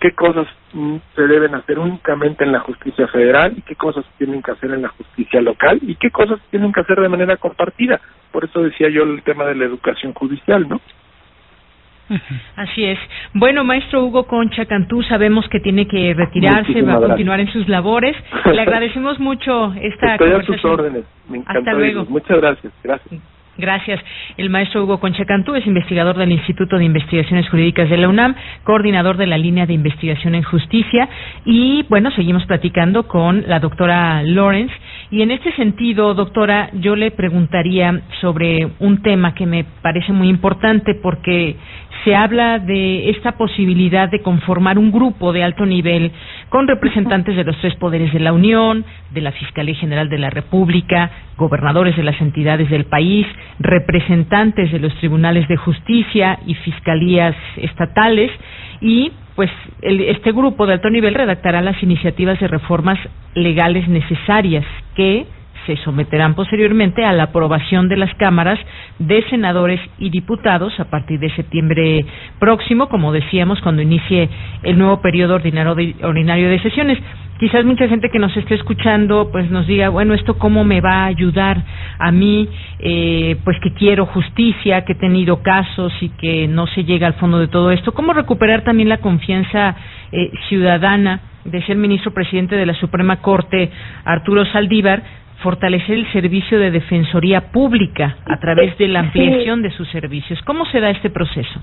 qué 0.00 0.10
cosas 0.10 0.48
mm, 0.72 0.96
se 1.14 1.22
deben 1.28 1.54
hacer 1.54 1.78
únicamente 1.78 2.42
en 2.42 2.50
la 2.50 2.58
justicia 2.58 3.06
federal 3.06 3.54
y 3.56 3.62
qué 3.62 3.76
cosas 3.76 4.04
tienen 4.18 4.42
que 4.42 4.50
hacer 4.50 4.72
en 4.72 4.82
la 4.82 4.88
justicia 4.88 5.40
local 5.40 5.78
y 5.82 5.94
qué 5.94 6.10
cosas 6.10 6.40
tienen 6.50 6.72
que 6.72 6.80
hacer 6.80 7.00
de 7.00 7.08
manera 7.08 7.36
compartida. 7.36 8.00
Por 8.32 8.44
eso 8.44 8.60
decía 8.60 8.88
yo 8.88 9.04
el 9.04 9.22
tema 9.22 9.44
de 9.44 9.54
la 9.54 9.66
educación 9.66 10.14
judicial, 10.14 10.68
¿no? 10.68 10.80
Así 12.56 12.84
es. 12.84 12.98
Bueno, 13.34 13.62
maestro 13.62 14.04
Hugo 14.04 14.26
Concha 14.26 14.66
Cantú, 14.66 15.04
sabemos 15.04 15.48
que 15.48 15.60
tiene 15.60 15.86
que 15.86 16.12
retirarse, 16.12 16.82
va 16.82 16.94
a 16.94 17.00
continuar 17.00 17.38
en 17.38 17.52
sus 17.52 17.68
labores. 17.68 18.16
Le 18.46 18.60
agradecemos 18.62 19.20
mucho 19.20 19.72
esta 19.80 20.14
Estoy 20.14 20.32
a 20.32 20.42
sus 20.42 20.64
órdenes. 20.64 21.04
Me 21.28 21.38
encantó. 21.38 21.60
Hasta 21.60 21.72
luego. 21.72 22.04
Muchas 22.06 22.36
gracias. 22.36 22.72
Gracias. 22.82 23.33
Gracias. 23.56 24.00
El 24.36 24.50
maestro 24.50 24.82
Hugo 24.82 24.98
Concha 24.98 25.24
Cantú 25.24 25.54
es 25.54 25.66
investigador 25.66 26.16
del 26.16 26.32
Instituto 26.32 26.76
de 26.76 26.84
Investigaciones 26.84 27.48
Jurídicas 27.48 27.88
de 27.88 27.96
la 27.96 28.08
UNAM, 28.08 28.34
coordinador 28.64 29.16
de 29.16 29.26
la 29.26 29.38
línea 29.38 29.66
de 29.66 29.74
investigación 29.74 30.34
en 30.34 30.42
justicia 30.42 31.08
y 31.44 31.84
bueno, 31.88 32.10
seguimos 32.10 32.44
platicando 32.46 33.06
con 33.06 33.44
la 33.46 33.60
doctora 33.60 34.22
Lawrence 34.22 34.74
y 35.10 35.22
en 35.22 35.30
este 35.30 35.52
sentido, 35.52 36.14
doctora, 36.14 36.70
yo 36.74 36.96
le 36.96 37.10
preguntaría 37.10 38.02
sobre 38.20 38.68
un 38.80 39.02
tema 39.02 39.34
que 39.34 39.46
me 39.46 39.64
parece 39.82 40.12
muy 40.12 40.28
importante 40.28 40.94
porque 40.94 41.56
se 42.04 42.14
habla 42.14 42.58
de 42.58 43.10
esta 43.10 43.32
posibilidad 43.32 44.10
de 44.10 44.20
conformar 44.20 44.78
un 44.78 44.90
grupo 44.90 45.32
de 45.32 45.42
alto 45.42 45.66
nivel 45.66 46.12
con 46.48 46.66
representantes 46.68 47.36
de 47.36 47.44
los 47.44 47.56
tres 47.60 47.74
poderes 47.76 48.12
de 48.12 48.20
la 48.20 48.32
Unión, 48.32 48.84
de 49.12 49.20
la 49.20 49.32
Fiscalía 49.32 49.74
General 49.74 50.08
de 50.08 50.18
la 50.18 50.30
República, 50.30 51.10
gobernadores 51.36 51.96
de 51.96 52.02
las 52.02 52.20
entidades 52.20 52.68
del 52.70 52.84
país, 52.84 53.26
representantes 53.58 54.72
de 54.72 54.78
los 54.78 54.94
tribunales 54.96 55.48
de 55.48 55.56
justicia 55.56 56.38
y 56.46 56.54
fiscalías 56.54 57.36
estatales. 57.56 58.30
Y 58.80 59.12
pues 59.34 59.50
este 59.82 60.32
grupo 60.32 60.66
de 60.66 60.74
alto 60.74 60.90
nivel 60.90 61.14
redactará 61.14 61.62
las 61.62 61.82
iniciativas 61.82 62.38
de 62.40 62.48
reformas 62.48 62.98
legales 63.34 63.88
necesarias 63.88 64.64
que 64.94 65.26
se 65.66 65.76
someterán 65.78 66.34
posteriormente 66.34 67.04
a 67.04 67.12
la 67.12 67.24
aprobación 67.24 67.88
de 67.88 67.96
las 67.96 68.14
cámaras 68.14 68.58
de 68.98 69.22
senadores 69.30 69.80
y 69.98 70.10
diputados 70.10 70.78
a 70.78 70.90
partir 70.90 71.18
de 71.20 71.34
septiembre 71.34 72.04
próximo, 72.38 72.88
como 72.88 73.12
decíamos, 73.12 73.60
cuando 73.60 73.82
inicie 73.82 74.28
el 74.62 74.78
nuevo 74.78 75.00
periodo 75.00 75.34
ordinario 75.34 75.74
de, 76.48 76.60
sesiones. 76.60 76.98
Quizás 77.38 77.64
mucha 77.64 77.88
gente 77.88 78.10
que 78.10 78.18
nos 78.18 78.36
esté 78.36 78.54
escuchando 78.54 79.28
pues 79.32 79.50
nos 79.50 79.66
diga, 79.66 79.88
bueno, 79.88 80.14
¿esto 80.14 80.38
cómo 80.38 80.64
me 80.64 80.80
va 80.80 81.02
a 81.02 81.06
ayudar 81.06 81.62
a 81.98 82.12
mí? 82.12 82.48
Eh, 82.78 83.36
pues 83.44 83.58
que 83.60 83.74
quiero 83.74 84.06
justicia, 84.06 84.84
que 84.84 84.92
he 84.92 84.96
tenido 84.96 85.42
casos 85.42 85.92
y 86.00 86.10
que 86.10 86.46
no 86.46 86.66
se 86.68 86.84
llega 86.84 87.06
al 87.06 87.14
fondo 87.14 87.38
de 87.38 87.48
todo 87.48 87.70
esto. 87.72 87.92
¿Cómo 87.92 88.12
recuperar 88.12 88.62
también 88.62 88.88
la 88.88 88.98
confianza 88.98 89.76
eh, 90.12 90.30
ciudadana? 90.48 91.20
de 91.44 91.62
ser 91.64 91.76
ministro 91.76 92.12
presidente 92.12 92.56
de 92.56 92.66
la 92.66 92.74
Suprema 92.74 93.20
Corte, 93.20 93.70
Arturo 94.04 94.44
Saldívar, 94.46 95.02
fortalecer 95.44 95.96
el 95.96 96.10
servicio 96.10 96.58
de 96.58 96.70
defensoría 96.70 97.52
pública 97.52 98.16
a 98.24 98.40
través 98.40 98.76
de 98.78 98.88
la 98.88 99.00
ampliación 99.00 99.60
de 99.60 99.70
sus 99.72 99.88
servicios. 99.90 100.40
¿Cómo 100.46 100.64
se 100.64 100.80
da 100.80 100.88
este 100.88 101.10
proceso? 101.10 101.60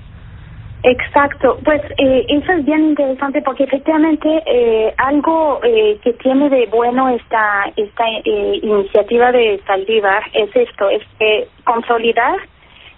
Exacto, 0.84 1.58
pues 1.64 1.80
eh, 1.98 2.26
eso 2.28 2.52
es 2.52 2.64
bien 2.64 2.90
interesante 2.90 3.42
porque 3.42 3.64
efectivamente 3.64 4.28
eh, 4.46 4.94
algo 4.98 5.60
eh, 5.64 5.98
que 6.02 6.12
tiene 6.14 6.48
de 6.48 6.66
bueno 6.66 7.08
esta 7.08 7.70
esta 7.76 8.04
eh, 8.24 8.60
iniciativa 8.62 9.30
de 9.30 9.60
Saldívar 9.66 10.22
es 10.32 10.50
esto, 10.56 10.88
es 10.90 11.02
consolidar 11.64 12.36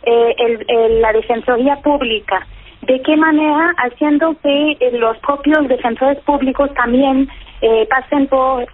el, 0.04 0.64
el, 0.68 1.00
la 1.00 1.12
defensoría 1.12 1.76
pública. 1.76 2.46
¿De 2.82 3.00
qué 3.00 3.16
manera? 3.16 3.72
Haciendo 3.78 4.36
que 4.42 4.76
los 4.92 5.16
propios 5.18 5.66
defensores 5.66 6.18
públicos 6.24 6.68
también 6.74 7.26
pasen 7.88 8.26
por 8.26 8.66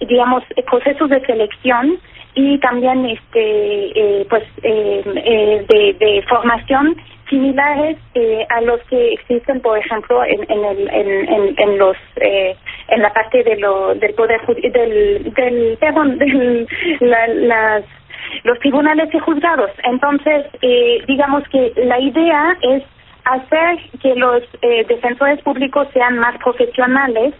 digamos, 0.00 0.44
procesos 0.66 1.10
de 1.10 1.20
selección 1.26 1.98
y 2.34 2.58
también 2.58 3.04
este 3.06 4.20
eh, 4.20 4.26
pues 4.30 4.44
eh, 4.62 5.64
de, 5.68 5.92
de 5.98 6.22
formación 6.28 6.96
similares 7.28 7.98
eh, 8.14 8.46
a 8.48 8.60
los 8.60 8.80
que 8.84 9.12
existen 9.14 9.60
por 9.60 9.76
ejemplo 9.76 10.24
en 10.24 10.48
en 10.48 10.64
el 10.64 10.88
en, 10.88 11.54
en, 11.58 11.78
los 11.78 11.96
eh, 12.16 12.56
en 12.88 13.02
la 13.02 13.12
parte 13.12 13.42
de 13.42 13.56
lo 13.56 13.94
del 13.94 14.14
poder 14.14 14.40
del 14.46 15.34
del 15.34 15.76
perdón 15.80 16.18
del 16.18 16.68
la, 17.00 17.26
las 17.28 17.84
los 18.44 18.58
tribunales 18.60 19.12
y 19.12 19.18
juzgados. 19.18 19.70
Entonces 19.84 20.46
eh, 20.62 21.02
digamos 21.08 21.42
que 21.48 21.72
la 21.76 21.98
idea 21.98 22.56
es 22.62 22.82
hacer 23.24 23.78
que 24.00 24.14
los 24.14 24.42
eh, 24.62 24.84
defensores 24.88 25.40
públicos 25.42 25.88
sean 25.92 26.18
más 26.18 26.36
profesionales 26.38 27.34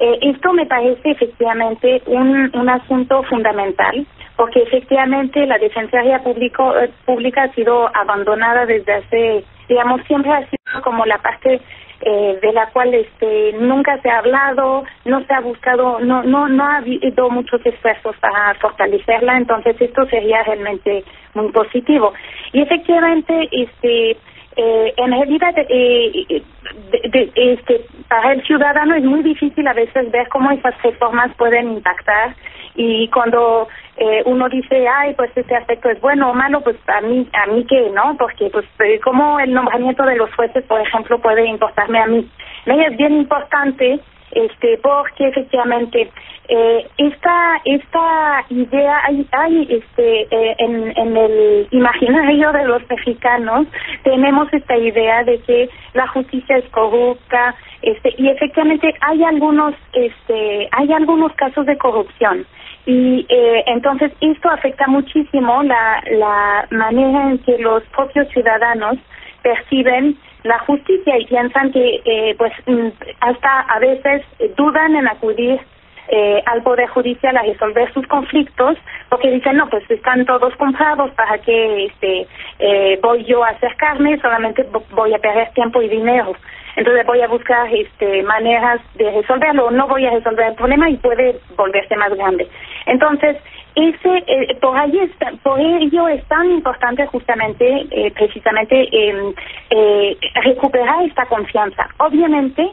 eh, 0.00 0.18
esto 0.22 0.52
me 0.52 0.66
parece 0.66 1.10
efectivamente 1.10 2.02
un, 2.06 2.50
un 2.54 2.68
asunto 2.68 3.22
fundamental 3.24 4.06
porque 4.40 4.62
efectivamente 4.62 5.44
la 5.44 5.58
defensoría 5.58 6.20
público, 6.20 6.74
eh, 6.78 6.90
pública 7.04 7.42
ha 7.42 7.52
sido 7.52 7.94
abandonada 7.94 8.64
desde 8.64 8.94
hace, 8.94 9.44
digamos, 9.68 10.00
siempre 10.06 10.32
ha 10.32 10.40
sido 10.48 10.82
como 10.82 11.04
la 11.04 11.18
parte 11.18 11.60
eh, 12.00 12.38
de 12.40 12.52
la 12.54 12.70
cual 12.70 12.94
este 12.94 13.52
nunca 13.60 14.00
se 14.00 14.08
ha 14.08 14.20
hablado, 14.20 14.84
no 15.04 15.22
se 15.26 15.34
ha 15.34 15.40
buscado, 15.40 16.00
no 16.00 16.22
no 16.22 16.48
no 16.48 16.64
ha 16.64 16.78
habido 16.78 17.28
muchos 17.28 17.60
esfuerzos 17.66 18.16
para 18.16 18.54
fortalecerla, 18.54 19.36
entonces 19.36 19.76
esto 19.78 20.06
sería 20.06 20.42
realmente 20.44 21.04
muy 21.34 21.52
positivo. 21.52 22.14
Y 22.54 22.62
efectivamente, 22.62 23.50
este 23.52 24.16
eh, 24.56 24.94
en 24.96 25.10
realidad 25.12 25.54
eh, 25.56 26.42
de, 26.90 27.32
este, 27.34 27.86
para 28.08 28.32
el 28.32 28.42
ciudadano 28.44 28.94
es 28.94 29.04
muy 29.04 29.22
difícil 29.22 29.66
a 29.66 29.72
veces 29.72 30.10
ver 30.10 30.28
cómo 30.28 30.50
esas 30.50 30.80
reformas 30.82 31.34
pueden 31.36 31.72
impactar. 31.72 32.34
Y 32.74 33.08
cuando 33.08 33.68
eh, 33.96 34.22
uno 34.24 34.48
dice 34.48 34.88
ay 34.88 35.14
pues 35.14 35.30
este 35.36 35.54
aspecto 35.54 35.90
es 35.90 36.00
bueno 36.00 36.30
o 36.30 36.34
malo 36.34 36.60
pues 36.62 36.76
a 36.86 37.00
mí 37.02 37.28
a 37.32 37.46
mí 37.52 37.66
qué 37.68 37.90
no 37.90 38.16
porque 38.16 38.48
pues 38.50 38.64
eh, 38.78 38.98
cómo 39.00 39.38
el 39.40 39.52
nombramiento 39.52 40.04
de 40.04 40.16
los 40.16 40.32
jueces 40.34 40.64
por 40.64 40.80
ejemplo 40.80 41.18
puede 41.20 41.44
importarme 41.46 41.98
a 41.98 42.06
mí 42.06 42.30
es 42.64 42.96
bien 42.96 43.16
importante 43.16 44.00
este, 44.32 44.78
porque 44.78 45.28
efectivamente. 45.28 46.10
Eh, 46.52 46.84
esta 46.98 47.60
esta 47.64 48.44
idea 48.48 49.00
hay, 49.04 49.24
hay 49.30 49.68
este 49.70 50.22
eh, 50.22 50.56
en, 50.58 50.92
en 50.98 51.16
el 51.16 51.68
imaginario 51.70 52.50
de 52.50 52.64
los 52.64 52.82
mexicanos 52.90 53.68
tenemos 54.02 54.52
esta 54.52 54.76
idea 54.76 55.22
de 55.22 55.38
que 55.42 55.70
la 55.94 56.08
justicia 56.08 56.56
es 56.56 56.68
corrupta 56.70 57.54
este 57.82 58.12
y 58.18 58.30
efectivamente 58.30 58.92
hay 59.00 59.22
algunos 59.22 59.74
este 59.92 60.68
hay 60.72 60.92
algunos 60.92 61.32
casos 61.34 61.66
de 61.66 61.78
corrupción. 61.78 62.44
Y 62.84 63.26
eh, 63.28 63.62
entonces 63.66 64.10
esto 64.20 64.50
afecta 64.50 64.88
muchísimo 64.88 65.62
la 65.62 66.02
la 66.10 66.66
manera 66.72 67.30
en 67.30 67.38
que 67.38 67.58
los 67.58 67.84
propios 67.94 68.26
ciudadanos 68.30 68.98
perciben 69.42 70.18
la 70.42 70.58
justicia 70.60 71.18
y 71.18 71.26
piensan 71.26 71.72
que 71.72 72.00
eh, 72.04 72.34
pues 72.38 72.52
mm, 72.66 72.88
hasta 73.20 73.60
a 73.60 73.78
veces 73.78 74.22
dudan 74.56 74.96
en 74.96 75.08
acudir 75.08 75.60
eh, 76.08 76.42
al 76.46 76.62
Poder 76.62 76.88
Judicial 76.88 77.36
a 77.36 77.42
resolver 77.42 77.92
sus 77.92 78.06
conflictos 78.08 78.76
porque 79.08 79.30
dicen, 79.30 79.56
no, 79.56 79.68
pues 79.68 79.88
están 79.90 80.24
todos 80.24 80.54
comprados, 80.56 81.10
¿para 81.12 81.38
que 81.38 81.84
este, 81.84 82.26
eh, 82.58 82.98
voy 83.02 83.24
yo 83.24 83.44
a 83.44 83.50
acercarme? 83.50 84.18
Solamente 84.20 84.66
voy 84.90 85.14
a 85.14 85.18
perder 85.18 85.50
tiempo 85.52 85.80
y 85.82 85.88
dinero. 85.88 86.34
Entonces 86.76 87.06
voy 87.06 87.20
a 87.20 87.28
buscar 87.28 87.72
este, 87.72 88.22
maneras 88.22 88.80
de 88.94 89.10
resolverlo 89.10 89.70
no 89.70 89.86
voy 89.86 90.06
a 90.06 90.10
resolver 90.10 90.48
el 90.48 90.54
problema 90.54 90.88
y 90.88 90.96
puede 90.96 91.38
volverse 91.56 91.96
más 91.96 92.12
grande. 92.14 92.48
Entonces, 92.86 93.36
ese 93.74 94.24
eh, 94.26 94.56
por 94.60 94.76
ahí 94.76 94.98
está, 94.98 95.32
por 95.42 95.60
ello 95.60 96.08
es 96.08 96.24
tan 96.26 96.50
importante 96.50 97.06
justamente 97.06 97.86
eh, 97.90 98.10
precisamente 98.12 98.88
eh, 98.92 100.16
recuperar 100.42 101.04
esta 101.04 101.26
confianza 101.26 101.88
obviamente 101.98 102.70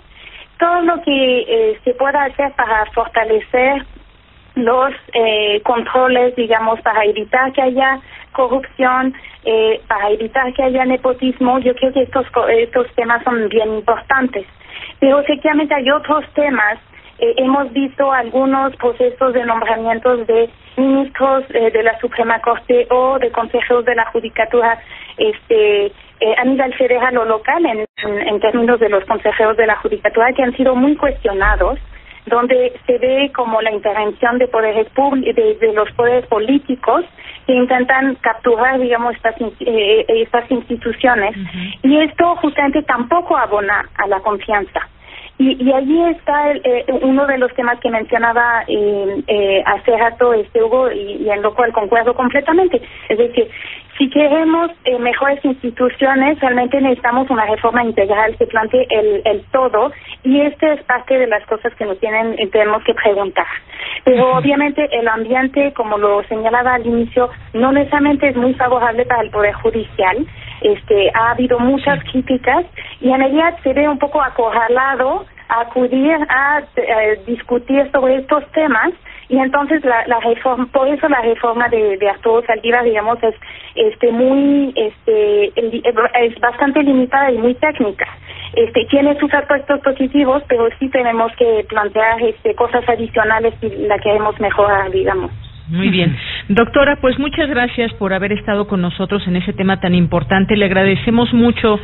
todo 0.59 0.81
lo 0.81 1.01
que 1.01 1.39
eh, 1.39 1.79
se 1.83 1.93
pueda 1.93 2.23
hacer 2.23 2.51
para 2.53 2.85
fortalecer 2.87 3.85
los 4.55 4.91
eh, 5.13 5.61
controles, 5.63 6.35
digamos, 6.35 6.81
para 6.81 7.05
evitar 7.05 7.51
que 7.53 7.61
haya 7.61 7.99
corrupción, 8.31 9.13
eh, 9.45 9.79
para 9.87 10.09
evitar 10.09 10.51
que 10.53 10.63
haya 10.63 10.83
nepotismo, 10.85 11.59
yo 11.59 11.75
creo 11.75 11.93
que 11.93 12.01
estos, 12.03 12.25
estos 12.49 12.87
temas 12.95 13.23
son 13.23 13.47
bien 13.49 13.75
importantes. 13.75 14.45
Pero 14.99 15.19
efectivamente 15.19 15.73
hay 15.73 15.89
otros 15.91 16.25
temas. 16.33 16.79
Eh, 17.19 17.33
hemos 17.37 17.71
visto 17.73 18.11
algunos 18.11 18.75
procesos 18.75 19.33
de 19.33 19.43
nombramientos 19.43 20.27
de 20.27 20.49
ministros 20.75 21.45
eh, 21.49 21.71
de 21.71 21.83
la 21.83 21.99
Suprema 21.99 22.39
Corte 22.41 22.87
o 22.91 23.17
de 23.17 23.31
consejeros 23.31 23.85
de 23.85 23.95
la 23.95 24.05
Judicatura 24.11 24.79
este, 25.17 25.87
eh, 25.87 26.35
a 26.37 26.45
nivel 26.45 26.73
federal 26.75 27.17
o 27.17 27.25
local 27.25 27.65
en, 27.65 27.85
en, 28.03 28.39
términos 28.39 28.79
de 28.79 28.89
los 28.89 29.03
consejeros 29.05 29.57
de 29.57 29.65
la 29.65 29.77
judicatura 29.77 30.31
que 30.33 30.43
han 30.43 30.55
sido 30.55 30.75
muy 30.75 30.95
cuestionados 30.95 31.79
donde 32.27 32.73
se 32.85 32.97
ve 32.97 33.31
como 33.33 33.61
la 33.61 33.71
intervención 33.71 34.37
de 34.37 34.47
poderes 34.47 34.87
de, 34.93 35.57
de 35.59 35.73
los 35.73 35.89
poderes 35.93 36.25
políticos 36.27 37.05
que 37.45 37.53
intentan 37.53 38.15
capturar, 38.15 38.79
digamos, 38.79 39.15
estas, 39.15 39.35
eh, 39.61 40.05
estas 40.09 40.51
instituciones. 40.51 41.35
Y 41.83 41.97
esto 42.01 42.35
justamente 42.37 42.83
tampoco 42.83 43.37
abona 43.37 43.87
a 43.95 44.07
la 44.07 44.19
confianza. 44.19 44.81
Y, 45.39 45.63
y 45.63 45.71
allí 45.71 46.03
está 46.09 46.51
eh, 46.51 46.85
uno 47.03 47.27
de 47.27 47.37
los 47.37 47.53
temas 47.53 47.79
que 47.79 47.91
mencionaba 47.91 48.63
eh, 48.67 49.23
eh, 49.27 49.63
hace 49.65 49.95
rato 49.95 50.33
este 50.33 50.63
Hugo 50.63 50.91
y, 50.91 51.17
y 51.23 51.29
en 51.29 51.43
lo 51.43 51.53
cual 51.53 51.71
concuerdo 51.73 52.15
completamente. 52.15 52.81
Es 53.07 53.17
decir, 53.17 53.47
si 53.97 54.09
queremos 54.09 54.71
eh, 54.85 54.99
mejores 54.99 55.43
instituciones, 55.43 56.39
realmente 56.39 56.79
necesitamos 56.79 57.29
una 57.29 57.45
reforma 57.45 57.83
integral 57.83 58.35
que 58.37 58.45
plantee 58.45 58.85
el, 58.89 59.21
el 59.25 59.41
todo 59.51 59.91
y 60.23 60.41
esta 60.41 60.73
es 60.73 60.83
parte 60.83 61.17
de 61.17 61.27
las 61.27 61.43
cosas 61.47 61.73
que 61.75 61.85
nos 61.85 61.99
tienen 61.99 62.35
eh, 62.37 62.47
tenemos 62.47 62.83
que 62.83 62.93
preguntar. 62.93 63.47
Pero 64.03 64.37
obviamente 64.37 64.87
el 64.91 65.07
ambiente, 65.07 65.73
como 65.73 65.97
lo 65.97 66.23
señalaba 66.23 66.75
al 66.75 66.85
inicio, 66.85 67.29
no 67.53 67.71
necesariamente 67.71 68.29
es 68.29 68.35
muy 68.35 68.53
favorable 68.53 69.05
para 69.05 69.23
el 69.23 69.31
Poder 69.31 69.53
Judicial. 69.53 70.25
Este, 70.61 71.11
ha 71.13 71.31
habido 71.31 71.59
muchas 71.59 72.03
críticas 72.11 72.65
y 73.01 73.09
en 73.11 73.19
realidad 73.19 73.57
se 73.63 73.73
ve 73.73 73.87
un 73.87 73.99
poco 73.99 74.21
acorralado 74.21 75.25
acudir 75.49 76.17
a, 76.29 76.61
eh, 76.75 77.19
discutir 77.25 77.89
sobre 77.91 78.17
estos 78.17 78.45
temas 78.51 78.91
y 79.29 79.37
entonces 79.37 79.83
la, 79.83 80.07
la 80.07 80.19
reforma 80.19 80.67
por 80.71 80.87
eso 80.87 81.07
la 81.09 81.21
reforma 81.21 81.67
de, 81.69 81.97
de 81.97 82.09
Arturo 82.09 82.43
Saldívar 82.45 82.83
digamos 82.83 83.21
es 83.23 83.35
este 83.75 84.11
muy 84.11 84.73
este 84.75 85.51
es 85.55 86.39
bastante 86.39 86.81
limitada 86.83 87.31
y 87.31 87.37
muy 87.37 87.53
técnica 87.55 88.07
este 88.53 88.85
tiene 88.85 89.17
sus 89.19 89.33
aspectos 89.33 89.79
positivos 89.81 90.43
pero 90.47 90.67
sí 90.79 90.89
tenemos 90.89 91.31
que 91.37 91.65
plantear 91.67 92.21
este 92.21 92.55
cosas 92.55 92.87
adicionales 92.87 93.53
y 93.61 93.69
la 93.87 93.97
queremos 93.99 94.39
mejorar 94.39 94.91
digamos 94.91 95.31
muy 95.69 95.89
bien. 95.89 96.15
Doctora, 96.47 96.97
pues 97.01 97.19
muchas 97.19 97.49
gracias 97.49 97.93
por 97.95 98.13
haber 98.13 98.31
estado 98.31 98.67
con 98.67 98.81
nosotros 98.81 99.21
en 99.27 99.35
ese 99.35 99.51
tema 99.51 99.81
tan 99.81 99.93
importante. 99.95 100.55
Le 100.55 100.65
agradecemos 100.65 101.33
mucho 101.33 101.77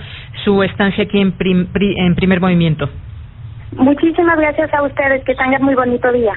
su 0.45 0.63
estancia 0.63 1.03
aquí 1.03 1.19
en, 1.19 1.33
prim, 1.33 1.67
pri, 1.67 1.93
en 1.97 2.15
primer 2.15 2.39
movimiento. 2.39 2.89
Muchísimas 3.77 4.37
gracias 4.37 4.73
a 4.73 4.83
ustedes. 4.83 5.23
Que 5.23 5.35
tengan 5.35 5.63
muy 5.63 5.75
bonito 5.75 6.11
día. 6.11 6.33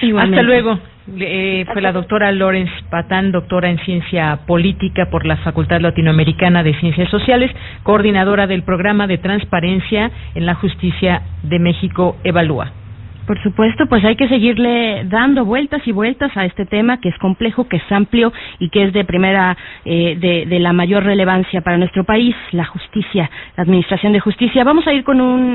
Igualmente. 0.00 0.40
Hasta 0.40 0.46
luego. 0.46 0.78
Eh, 1.18 1.64
fue 1.72 1.82
la 1.82 1.90
doctora 1.90 2.30
Lawrence 2.30 2.72
Patán, 2.88 3.32
doctora 3.32 3.68
en 3.68 3.78
ciencia 3.78 4.38
política 4.46 5.06
por 5.10 5.26
la 5.26 5.36
Facultad 5.38 5.80
Latinoamericana 5.80 6.62
de 6.62 6.78
Ciencias 6.78 7.10
Sociales, 7.10 7.50
coordinadora 7.82 8.46
del 8.46 8.62
programa 8.62 9.08
de 9.08 9.18
transparencia 9.18 10.12
en 10.34 10.46
la 10.46 10.54
justicia 10.54 11.22
de 11.42 11.58
México 11.58 12.16
Evalúa. 12.22 12.70
Por 13.26 13.40
supuesto, 13.42 13.86
pues 13.86 14.04
hay 14.04 14.16
que 14.16 14.28
seguirle 14.28 15.04
dando 15.04 15.44
vueltas 15.44 15.80
y 15.86 15.92
vueltas 15.92 16.36
a 16.36 16.44
este 16.44 16.66
tema 16.66 17.00
que 17.00 17.08
es 17.08 17.18
complejo, 17.18 17.68
que 17.68 17.76
es 17.76 17.92
amplio 17.92 18.32
y 18.58 18.68
que 18.68 18.84
es 18.84 18.92
de 18.92 19.04
primera, 19.04 19.56
eh, 19.84 20.16
de, 20.18 20.46
de 20.46 20.58
la 20.58 20.72
mayor 20.72 21.04
relevancia 21.04 21.60
para 21.60 21.78
nuestro 21.78 22.04
país, 22.04 22.34
la 22.50 22.64
justicia, 22.64 23.30
la 23.56 23.62
administración 23.62 24.12
de 24.12 24.20
justicia. 24.20 24.64
Vamos 24.64 24.86
a 24.86 24.92
ir 24.92 25.04
con 25.04 25.20
un 25.20 25.50